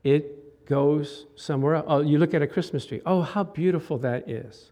it 0.06 0.66
goes 0.66 1.26
somewhere 1.36 1.76
else. 1.76 1.86
Oh, 1.90 2.00
you 2.00 2.20
look 2.20 2.34
at 2.34 2.42
a 2.42 2.48
Christmas 2.48 2.86
tree. 2.86 3.02
Oh, 3.06 3.22
how 3.22 3.44
beautiful 3.44 3.98
that 3.98 4.30
is. 4.30 4.72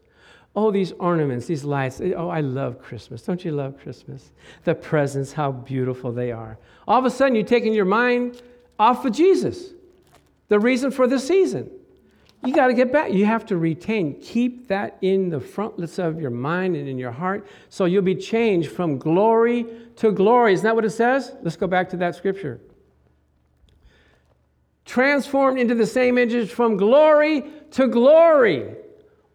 Oh, 0.55 0.71
these 0.71 0.93
ornaments, 0.93 1.47
these 1.47 1.65
lights. 1.65 1.99
Eh, 1.99 2.13
oh, 2.15 2.29
I 2.29 2.39
love 2.39 2.81
Christmas. 2.81 3.23
Don't 3.23 3.43
you 3.43 3.51
love 3.51 3.77
Christmas? 3.77 4.31
The 4.63 4.73
presents, 4.73 5.33
how 5.33 5.51
beautiful 5.51 6.13
they 6.13 6.31
are. 6.31 6.57
All 6.87 6.97
of 6.97 7.03
a 7.03 7.09
sudden, 7.09 7.35
you're 7.35 7.43
taking 7.43 7.73
your 7.73 7.83
mind 7.83 8.41
off 8.79 9.03
of 9.03 9.11
Jesus, 9.11 9.73
the 10.47 10.61
reason 10.61 10.91
for 10.91 11.07
the 11.07 11.19
season. 11.19 11.69
You 12.45 12.53
got 12.53 12.67
to 12.67 12.73
get 12.73 12.91
back. 12.91 13.11
You 13.11 13.25
have 13.25 13.45
to 13.47 13.57
retain, 13.57 14.19
keep 14.21 14.67
that 14.67 14.97
in 15.01 15.29
the 15.29 15.39
frontlets 15.39 15.97
of 15.97 16.21
your 16.21 16.29
mind 16.29 16.75
and 16.75 16.87
in 16.87 16.97
your 16.97 17.11
heart 17.11 17.47
so 17.69 17.85
you'll 17.85 18.03
be 18.03 18.15
changed 18.15 18.71
from 18.71 18.97
glory 18.97 19.65
to 19.97 20.11
glory. 20.11 20.53
Isn't 20.53 20.63
that 20.63 20.75
what 20.75 20.85
it 20.85 20.91
says? 20.91 21.33
Let's 21.41 21.55
go 21.55 21.67
back 21.67 21.89
to 21.89 21.97
that 21.97 22.15
scripture. 22.15 22.61
Transformed 24.85 25.59
into 25.59 25.73
the 25.73 25.87
same 25.87 26.17
image 26.17 26.51
from 26.51 26.77
glory 26.77 27.43
to 27.71 27.87
glory. 27.87 28.75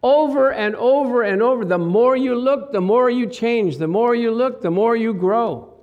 Over 0.02 0.52
and 0.52 0.76
over 0.76 1.22
and 1.22 1.42
over. 1.42 1.64
The 1.64 1.78
more 1.78 2.16
you 2.16 2.34
look, 2.36 2.72
the 2.72 2.80
more 2.80 3.10
you 3.10 3.26
change. 3.26 3.76
The 3.78 3.88
more 3.88 4.14
you 4.14 4.30
look, 4.30 4.62
the 4.62 4.70
more 4.70 4.94
you 4.94 5.12
grow. 5.12 5.74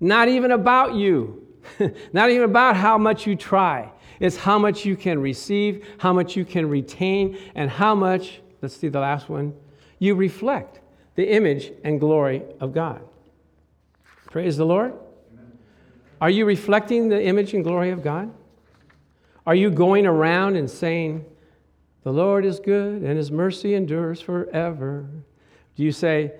Not 0.00 0.28
even 0.28 0.52
about 0.52 0.94
you, 0.94 1.46
not 2.12 2.30
even 2.30 2.44
about 2.44 2.76
how 2.76 2.96
much 2.98 3.26
you 3.26 3.34
try. 3.34 3.90
It's 4.20 4.36
how 4.36 4.58
much 4.58 4.84
you 4.84 4.96
can 4.96 5.20
receive, 5.20 5.86
how 5.98 6.12
much 6.12 6.36
you 6.36 6.44
can 6.44 6.68
retain, 6.68 7.38
and 7.54 7.70
how 7.70 7.94
much, 7.94 8.40
let's 8.62 8.76
see 8.76 8.88
the 8.88 9.00
last 9.00 9.28
one, 9.28 9.54
you 9.98 10.14
reflect 10.14 10.80
the 11.14 11.28
image 11.32 11.72
and 11.84 11.98
glory 11.98 12.42
of 12.60 12.72
God. 12.72 13.02
Praise 14.30 14.56
the 14.56 14.66
Lord. 14.66 14.94
Are 16.20 16.30
you 16.30 16.44
reflecting 16.44 17.08
the 17.08 17.22
image 17.22 17.54
and 17.54 17.62
glory 17.62 17.90
of 17.90 18.02
God? 18.02 18.32
Are 19.46 19.54
you 19.54 19.70
going 19.70 20.06
around 20.06 20.56
and 20.56 20.68
saying, 20.68 21.24
The 22.02 22.12
Lord 22.12 22.44
is 22.44 22.60
good 22.60 23.02
and 23.02 23.16
his 23.16 23.30
mercy 23.30 23.74
endures 23.74 24.20
forever? 24.20 25.08
Do 25.76 25.82
you 25.82 25.92
say, 25.92 26.32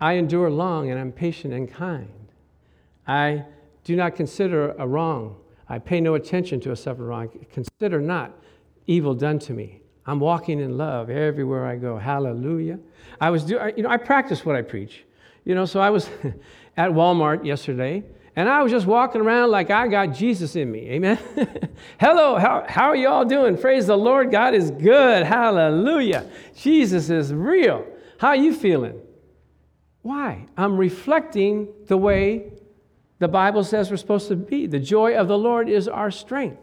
I 0.00 0.14
endure 0.14 0.50
long 0.50 0.90
and 0.90 0.98
I'm 0.98 1.12
patient 1.12 1.54
and 1.54 1.70
kind? 1.70 2.10
I 3.06 3.44
do 3.84 3.94
not 3.94 4.16
consider 4.16 4.72
a 4.72 4.86
wrong 4.86 5.36
I 5.68 5.78
pay 5.78 6.00
no 6.00 6.14
attention 6.14 6.60
to 6.60 6.72
a 6.72 6.76
suffered 6.76 7.04
wrong. 7.04 7.28
Consider 7.52 8.00
not 8.00 8.32
evil 8.86 9.14
done 9.14 9.38
to 9.40 9.52
me. 9.52 9.82
I'm 10.06 10.20
walking 10.20 10.60
in 10.60 10.78
love 10.78 11.10
everywhere 11.10 11.66
I 11.66 11.76
go. 11.76 11.98
Hallelujah. 11.98 12.78
I 13.20 13.30
was 13.30 13.50
you 13.50 13.58
know, 13.58 13.88
I 13.88 13.96
practice 13.96 14.44
what 14.44 14.54
I 14.54 14.62
preach. 14.62 15.04
You 15.44 15.54
know, 15.54 15.64
so 15.64 15.80
I 15.80 15.90
was 15.90 16.08
at 16.76 16.90
Walmart 16.90 17.44
yesterday, 17.44 18.04
and 18.36 18.48
I 18.48 18.62
was 18.62 18.70
just 18.70 18.86
walking 18.86 19.20
around 19.20 19.50
like 19.50 19.70
I 19.70 19.88
got 19.88 20.06
Jesus 20.06 20.54
in 20.54 20.70
me. 20.70 20.90
Amen. 20.90 21.18
Hello, 21.98 22.36
how, 22.36 22.64
how 22.68 22.84
are 22.84 22.96
you 22.96 23.08
all 23.08 23.24
doing? 23.24 23.56
Praise 23.56 23.86
the 23.86 23.96
Lord. 23.96 24.30
God 24.30 24.54
is 24.54 24.70
good. 24.70 25.26
Hallelujah. 25.26 26.30
Jesus 26.54 27.10
is 27.10 27.32
real. 27.32 27.84
How 28.18 28.28
are 28.28 28.36
you 28.36 28.54
feeling? 28.54 29.00
Why? 30.02 30.46
I'm 30.56 30.76
reflecting 30.76 31.68
the 31.86 31.96
way 31.96 32.52
the 33.18 33.28
Bible 33.28 33.64
says 33.64 33.90
we're 33.90 33.96
supposed 33.96 34.28
to 34.28 34.36
be. 34.36 34.66
The 34.66 34.78
joy 34.78 35.16
of 35.16 35.28
the 35.28 35.38
Lord 35.38 35.68
is 35.68 35.88
our 35.88 36.10
strength. 36.10 36.60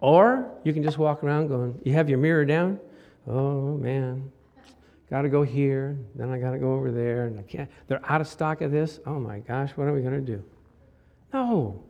Or 0.00 0.50
you 0.64 0.72
can 0.72 0.82
just 0.82 0.96
walk 0.96 1.22
around 1.22 1.48
going, 1.48 1.78
you 1.84 1.92
have 1.92 2.08
your 2.08 2.18
mirror 2.18 2.44
down. 2.44 2.80
Oh 3.26 3.76
man, 3.76 4.32
got 5.10 5.22
to 5.22 5.28
go 5.28 5.42
here. 5.42 5.98
Then 6.14 6.30
I 6.30 6.38
got 6.38 6.52
to 6.52 6.58
go 6.58 6.72
over 6.72 6.90
there, 6.90 7.26
and 7.26 7.38
I 7.38 7.42
can't. 7.42 7.70
They're 7.86 8.00
out 8.10 8.22
of 8.22 8.26
stock 8.26 8.62
of 8.62 8.72
this. 8.72 8.98
Oh 9.06 9.20
my 9.20 9.40
gosh, 9.40 9.72
what 9.76 9.86
are 9.86 9.92
we 9.92 10.00
going 10.00 10.14
to 10.14 10.20
do? 10.20 10.42
No, 11.34 11.82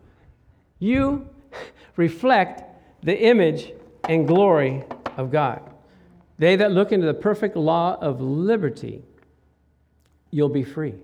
you 0.81 1.29
reflect 1.97 2.65
the 3.05 3.17
image 3.17 3.73
and 4.09 4.27
glory 4.27 4.85
of 5.17 5.31
God. 5.31 5.63
They 6.39 6.57
that 6.57 6.73
look 6.73 6.91
into 6.91 7.07
the 7.07 7.15
perfect 7.15 7.55
law 7.55 7.97
of 8.01 8.21
liberty, 8.21 9.05
you'll 10.31 10.49
be 10.49 10.65
free 10.65 10.95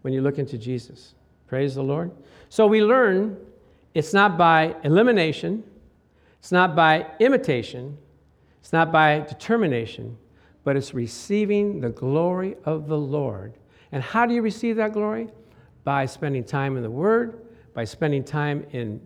when 0.00 0.12
you 0.12 0.22
look 0.22 0.38
into 0.38 0.58
Jesus. 0.58 1.14
Praise 1.52 1.74
the 1.74 1.82
Lord. 1.82 2.10
So 2.48 2.66
we 2.66 2.82
learn 2.82 3.36
it's 3.92 4.14
not 4.14 4.38
by 4.38 4.74
elimination, 4.84 5.62
it's 6.38 6.50
not 6.50 6.74
by 6.74 7.06
imitation, 7.20 7.98
it's 8.62 8.72
not 8.72 8.90
by 8.90 9.20
determination, 9.20 10.16
but 10.64 10.76
it's 10.76 10.94
receiving 10.94 11.82
the 11.82 11.90
glory 11.90 12.56
of 12.64 12.88
the 12.88 12.96
Lord. 12.96 13.52
And 13.92 14.02
how 14.02 14.24
do 14.24 14.32
you 14.32 14.40
receive 14.40 14.76
that 14.76 14.94
glory? 14.94 15.28
By 15.84 16.06
spending 16.06 16.42
time 16.42 16.78
in 16.78 16.82
the 16.82 16.90
Word, 16.90 17.42
by 17.74 17.84
spending 17.84 18.24
time 18.24 18.64
in 18.70 18.98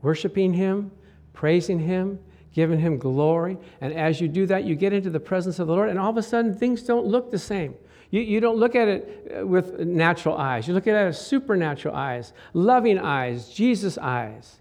worshiping 0.00 0.52
Him, 0.52 0.92
praising 1.32 1.80
Him, 1.80 2.20
giving 2.52 2.78
Him 2.78 2.96
glory. 2.98 3.58
And 3.80 3.92
as 3.92 4.20
you 4.20 4.28
do 4.28 4.46
that, 4.46 4.62
you 4.62 4.76
get 4.76 4.92
into 4.92 5.10
the 5.10 5.18
presence 5.18 5.58
of 5.58 5.66
the 5.66 5.72
Lord, 5.72 5.88
and 5.88 5.98
all 5.98 6.10
of 6.10 6.16
a 6.16 6.22
sudden 6.22 6.54
things 6.54 6.84
don't 6.84 7.06
look 7.06 7.32
the 7.32 7.40
same. 7.40 7.74
You, 8.10 8.22
you 8.22 8.40
don't 8.40 8.56
look 8.56 8.74
at 8.74 8.88
it 8.88 9.36
uh, 9.38 9.46
with 9.46 9.78
natural 9.80 10.36
eyes. 10.36 10.66
You 10.66 10.74
look 10.74 10.86
at 10.86 10.94
it 10.94 11.06
with 11.06 11.16
supernatural 11.16 11.94
eyes, 11.94 12.32
loving 12.54 12.98
eyes, 12.98 13.50
Jesus' 13.50 13.98
eyes. 13.98 14.56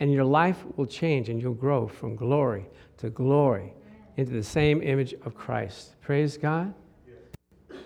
And 0.00 0.12
your 0.12 0.24
life 0.24 0.64
will 0.76 0.86
change 0.86 1.28
and 1.28 1.40
you'll 1.40 1.54
grow 1.54 1.86
from 1.86 2.16
glory 2.16 2.66
to 2.98 3.10
glory 3.10 3.72
into 4.16 4.32
the 4.32 4.42
same 4.42 4.82
image 4.82 5.14
of 5.24 5.34
Christ. 5.34 6.00
Praise 6.02 6.36
God. 6.36 6.74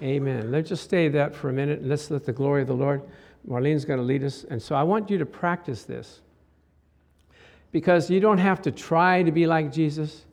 Amen. 0.02 0.50
Let's 0.50 0.68
just 0.68 0.84
stay 0.84 1.08
that 1.08 1.34
for 1.34 1.48
a 1.48 1.52
minute 1.52 1.80
and 1.80 1.88
let's 1.88 2.10
let 2.10 2.24
the 2.24 2.32
glory 2.32 2.62
of 2.62 2.68
the 2.68 2.74
Lord. 2.74 3.02
Marlene's 3.48 3.84
going 3.84 3.98
to 3.98 4.04
lead 4.04 4.24
us. 4.24 4.44
And 4.44 4.60
so 4.60 4.74
I 4.74 4.82
want 4.82 5.10
you 5.10 5.18
to 5.18 5.26
practice 5.26 5.84
this 5.84 6.20
because 7.72 8.10
you 8.10 8.20
don't 8.20 8.38
have 8.38 8.62
to 8.62 8.70
try 8.70 9.22
to 9.22 9.30
be 9.30 9.46
like 9.46 9.72
Jesus. 9.72 10.24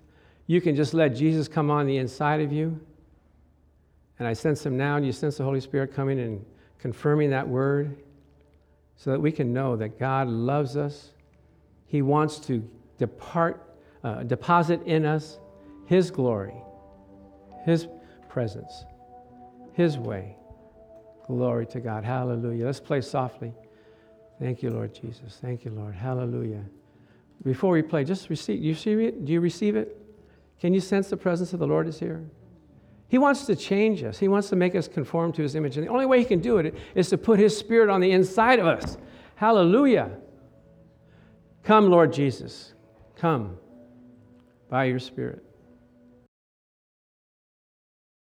You 0.48 0.62
can 0.62 0.76
just 0.76 0.94
let 0.94 1.10
Jesus 1.10 1.48
come 1.48 1.70
on 1.70 1.86
the 1.86 1.98
inside 1.98 2.42
of 2.42 2.52
you 2.52 2.80
and 4.20 4.28
I 4.28 4.34
sense 4.34 4.66
Him 4.66 4.78
now, 4.78 4.96
and 4.96 5.06
you 5.06 5.12
sense 5.12 5.38
the 5.38 5.44
Holy 5.44 5.60
Spirit 5.60 5.94
coming 5.94 6.20
and 6.20 6.46
confirming 6.80 7.30
that 7.32 7.48
word 7.48 7.98
so 8.96 9.12
that 9.12 9.20
we 9.20 9.32
can 9.32 9.54
know 9.54 9.76
that 9.76 10.00
God 10.00 10.28
loves 10.28 10.78
us. 10.78 11.12
He 11.88 12.02
wants 12.02 12.40
to 12.42 12.68
depart, 12.98 13.78
uh, 14.04 14.24
deposit 14.24 14.82
in 14.84 15.06
us 15.06 15.40
His 15.86 16.12
glory, 16.12 16.56
His 17.66 17.88
presence, 18.30 18.86
His 19.74 19.98
way. 19.98 20.38
Glory 21.28 21.66
to 21.68 21.80
God. 21.80 22.04
Hallelujah. 22.04 22.66
Let's 22.66 22.80
play 22.80 23.02
softly. 23.02 23.52
Thank 24.40 24.62
you, 24.62 24.70
Lord 24.70 24.94
Jesus. 24.94 25.40
Thank 25.42 25.66
you, 25.66 25.72
Lord. 25.72 25.96
Hallelujah. 25.96 26.64
Before 27.44 27.72
we 27.72 27.82
play, 27.82 28.04
just 28.04 28.30
receive. 28.30 28.62
You 28.62 28.74
receive 28.74 29.00
it? 29.00 29.26
Do 29.26 29.34
you 29.34 29.42
receive 29.42 29.76
it? 29.76 29.98
Can 30.60 30.74
you 30.74 30.80
sense 30.80 31.10
the 31.10 31.18
presence 31.18 31.54
of 31.54 31.60
the 31.60 31.68
Lord 31.68 31.88
is 31.88 32.00
here? 32.00 32.24
He 33.08 33.18
wants 33.18 33.46
to 33.46 33.56
change 33.56 34.04
us. 34.04 34.18
He 34.18 34.28
wants 34.28 34.50
to 34.50 34.56
make 34.56 34.76
us 34.76 34.88
conform 34.88 35.32
to 35.34 35.42
his 35.42 35.56
image. 35.56 35.78
And 35.78 35.86
the 35.86 35.92
only 35.92 36.06
way 36.06 36.20
he 36.20 36.26
can 36.26 36.40
do 36.40 36.58
it 36.58 36.76
is 36.96 37.10
to 37.10 37.18
put 37.18 37.40
his 37.40 37.58
spirit 37.58 37.90
on 37.90 38.02
the 38.02 38.12
inside 38.12 38.60
of 38.60 38.66
us. 38.66 38.98
Hallelujah. 39.36 40.12
Come, 41.64 41.90
Lord 41.90 42.12
Jesus. 42.12 42.74
Come 43.16 43.58
by 44.70 44.86
your 44.86 45.00
spirit. 45.00 45.44